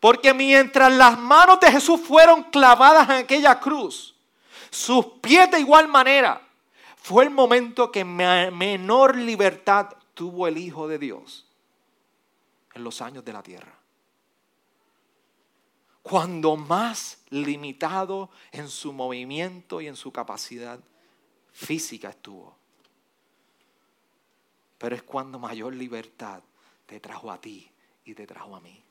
Porque 0.00 0.34
mientras 0.34 0.92
las 0.92 1.18
manos 1.18 1.60
de 1.60 1.70
Jesús 1.70 2.00
fueron 2.00 2.44
clavadas 2.44 3.08
en 3.10 3.16
aquella 3.16 3.60
cruz, 3.60 4.11
sus 4.72 5.06
pies 5.20 5.48
de 5.52 5.60
igual 5.60 5.86
manera, 5.86 6.42
fue 6.96 7.22
el 7.22 7.30
momento 7.30 7.92
que 7.92 8.04
menor 8.04 9.16
libertad 9.16 9.90
tuvo 10.14 10.48
el 10.48 10.58
Hijo 10.58 10.88
de 10.88 10.98
Dios 10.98 11.46
en 12.74 12.82
los 12.82 13.00
años 13.00 13.24
de 13.24 13.32
la 13.32 13.42
tierra. 13.44 13.78
Cuando 16.02 16.56
más 16.56 17.22
limitado 17.30 18.30
en 18.50 18.68
su 18.68 18.92
movimiento 18.92 19.80
y 19.80 19.86
en 19.86 19.94
su 19.94 20.10
capacidad 20.10 20.80
física 21.52 22.10
estuvo 22.10 22.56
pero 24.82 24.96
es 24.96 25.04
cuando 25.04 25.38
mayor 25.38 25.72
libertad 25.76 26.42
te 26.86 26.98
trajo 26.98 27.30
a 27.30 27.40
ti 27.40 27.70
y 28.04 28.14
te 28.14 28.26
trajo 28.26 28.56
a 28.56 28.60
mí. 28.60 28.82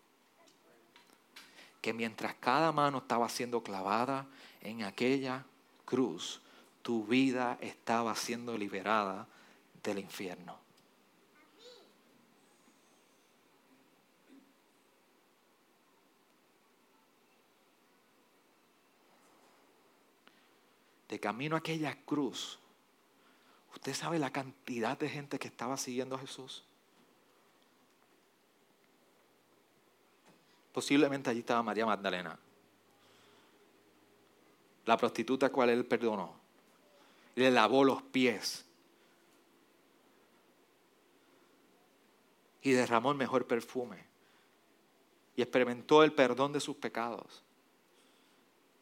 Que 1.82 1.92
mientras 1.92 2.36
cada 2.36 2.72
mano 2.72 3.00
estaba 3.00 3.28
siendo 3.28 3.62
clavada 3.62 4.26
en 4.62 4.84
aquella 4.84 5.44
cruz, 5.92 6.40
tu 6.82 7.06
vida 7.06 7.58
estaba 7.60 8.16
siendo 8.16 8.58
liberada 8.58 9.28
del 9.84 10.00
infierno. 10.00 10.58
De 21.10 21.20
camino 21.20 21.58
a 21.58 21.60
aquella 21.60 21.94
cruz, 22.06 22.58
¿Usted 23.74 23.94
sabe 23.94 24.20
la 24.20 24.32
cantidad 24.32 24.98
de 24.98 25.10
gente 25.10 25.40
que 25.40 25.48
estaba 25.48 25.76
siguiendo 25.76 26.16
a 26.16 26.20
Jesús? 26.20 26.64
Posiblemente 30.72 31.30
allí 31.30 31.40
estaba 31.40 31.64
María 31.64 31.86
Magdalena, 31.86 32.38
la 34.86 34.98
prostituta 34.98 35.50
cual 35.50 35.70
él 35.70 35.86
perdonó, 35.86 36.34
le 37.36 37.52
lavó 37.52 37.84
los 37.84 38.02
pies 38.02 38.66
y 42.62 42.72
derramó 42.72 43.12
el 43.12 43.18
mejor 43.18 43.48
perfume 43.48 44.06
y 45.36 45.42
experimentó 45.42 46.04
el 46.04 46.14
perdón 46.14 46.54
de 46.54 46.60
sus 46.60 46.76
pecados. 46.76 47.44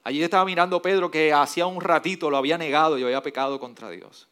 Allí 0.03 0.23
estaba 0.23 0.45
mirando 0.45 0.81
Pedro 0.81 1.11
que 1.11 1.33
hacía 1.33 1.65
un 1.67 1.81
ratito 1.81 2.29
lo 2.29 2.37
había 2.37 2.57
negado 2.57 2.97
y 2.97 3.03
había 3.03 3.21
pecado 3.21 3.59
contra 3.59 3.89
Dios. 3.89 4.27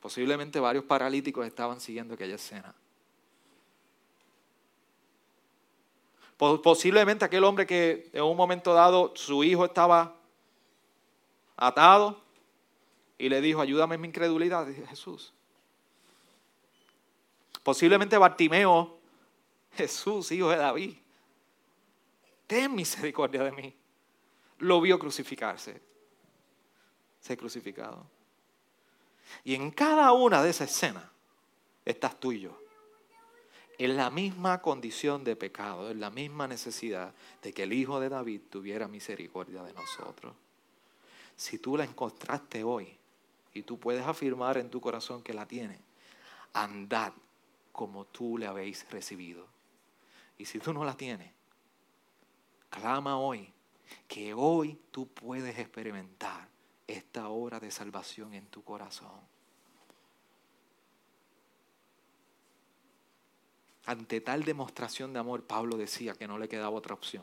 Posiblemente 0.00 0.60
varios 0.60 0.84
paralíticos 0.84 1.46
estaban 1.46 1.80
siguiendo 1.80 2.14
aquella 2.14 2.36
escena. 2.36 2.74
Posiblemente 6.36 7.24
aquel 7.24 7.44
hombre 7.44 7.66
que 7.66 8.10
en 8.12 8.22
un 8.22 8.36
momento 8.36 8.74
dado 8.74 9.12
su 9.16 9.42
hijo 9.42 9.64
estaba 9.64 10.16
atado 11.56 12.20
y 13.16 13.28
le 13.28 13.40
dijo, 13.40 13.60
ayúdame 13.60 13.94
en 13.94 14.02
mi 14.02 14.08
incredulidad, 14.08 14.66
Jesús. 14.88 15.32
Posiblemente 17.62 18.18
Bartimeo, 18.18 18.98
Jesús, 19.74 20.30
hijo 20.30 20.50
de 20.50 20.56
David, 20.56 20.94
ten 22.46 22.74
misericordia 22.74 23.42
de 23.42 23.52
mí. 23.52 23.74
Lo 24.58 24.80
vio 24.80 24.98
crucificarse. 24.98 25.80
Ser 27.20 27.36
crucificado. 27.36 28.06
Y 29.42 29.54
en 29.54 29.70
cada 29.70 30.12
una 30.12 30.42
de 30.42 30.50
esas 30.50 30.70
escenas 30.70 31.04
estás 31.84 32.20
tú 32.20 32.32
y 32.32 32.40
yo. 32.40 32.65
En 33.78 33.96
la 33.96 34.10
misma 34.10 34.62
condición 34.62 35.22
de 35.22 35.36
pecado, 35.36 35.90
en 35.90 36.00
la 36.00 36.10
misma 36.10 36.48
necesidad 36.48 37.12
de 37.42 37.52
que 37.52 37.64
el 37.64 37.74
Hijo 37.74 38.00
de 38.00 38.08
David 38.08 38.40
tuviera 38.48 38.88
misericordia 38.88 39.62
de 39.62 39.74
nosotros. 39.74 40.34
Si 41.36 41.58
tú 41.58 41.76
la 41.76 41.84
encontraste 41.84 42.64
hoy 42.64 42.96
y 43.52 43.62
tú 43.62 43.78
puedes 43.78 44.06
afirmar 44.06 44.56
en 44.56 44.70
tu 44.70 44.80
corazón 44.80 45.22
que 45.22 45.34
la 45.34 45.46
tienes, 45.46 45.78
andad 46.54 47.12
como 47.72 48.06
tú 48.06 48.38
le 48.38 48.46
habéis 48.46 48.90
recibido. 48.90 49.46
Y 50.38 50.46
si 50.46 50.58
tú 50.58 50.72
no 50.72 50.82
la 50.82 50.96
tienes, 50.96 51.30
clama 52.70 53.18
hoy 53.18 53.52
que 54.08 54.32
hoy 54.32 54.78
tú 54.90 55.06
puedes 55.06 55.58
experimentar 55.58 56.48
esta 56.86 57.28
obra 57.28 57.60
de 57.60 57.70
salvación 57.70 58.32
en 58.32 58.46
tu 58.46 58.64
corazón. 58.64 59.20
Ante 63.86 64.20
tal 64.20 64.42
demostración 64.42 65.12
de 65.12 65.20
amor, 65.20 65.44
Pablo 65.44 65.76
decía 65.76 66.14
que 66.14 66.26
no 66.26 66.38
le 66.38 66.48
quedaba 66.48 66.70
otra 66.70 66.94
opción. 66.94 67.22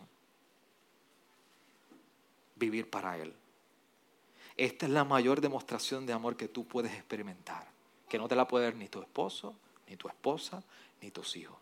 Vivir 2.55 2.89
para 2.89 3.18
Él. 3.18 3.34
Esta 4.55 4.86
es 4.86 4.91
la 4.91 5.03
mayor 5.03 5.41
demostración 5.41 6.05
de 6.05 6.14
amor 6.14 6.38
que 6.38 6.47
tú 6.47 6.66
puedes 6.66 6.93
experimentar. 6.93 7.68
Que 8.07 8.18
no 8.18 8.30
te 8.30 8.36
la 8.36 8.47
puede 8.47 8.66
dar 8.66 8.76
ni 8.76 8.88
tu 8.88 9.01
esposo, 9.01 9.55
ni 9.88 9.97
tu 9.97 10.07
esposa, 10.07 10.64
ni 11.01 11.11
tus 11.11 11.36
hijos. 11.36 11.57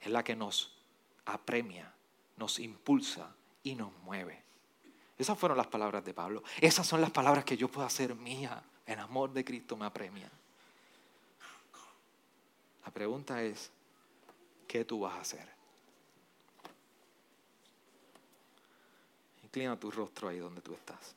Es 0.00 0.10
la 0.10 0.22
que 0.22 0.36
nos 0.36 0.76
apremia, 1.24 1.92
nos 2.36 2.60
impulsa 2.60 3.34
y 3.64 3.74
nos 3.74 3.92
mueve. 4.04 4.42
Esas 5.18 5.38
fueron 5.38 5.58
las 5.58 5.66
palabras 5.66 6.04
de 6.04 6.14
Pablo. 6.14 6.42
Esas 6.60 6.86
son 6.86 7.00
las 7.00 7.10
palabras 7.10 7.44
que 7.44 7.56
yo 7.56 7.68
puedo 7.68 7.86
hacer 7.86 8.14
mía. 8.14 8.62
El 8.86 9.00
amor 9.00 9.32
de 9.32 9.44
Cristo 9.44 9.76
me 9.76 9.86
apremia. 9.86 10.30
La 12.84 12.90
pregunta 12.92 13.42
es, 13.42 13.70
¿qué 14.66 14.84
tú 14.84 15.00
vas 15.00 15.14
a 15.14 15.20
hacer? 15.20 15.48
Inclina 19.42 19.78
tu 19.78 19.90
rostro 19.90 20.28
ahí 20.28 20.38
donde 20.38 20.60
tú 20.60 20.72
estás. 20.74 21.14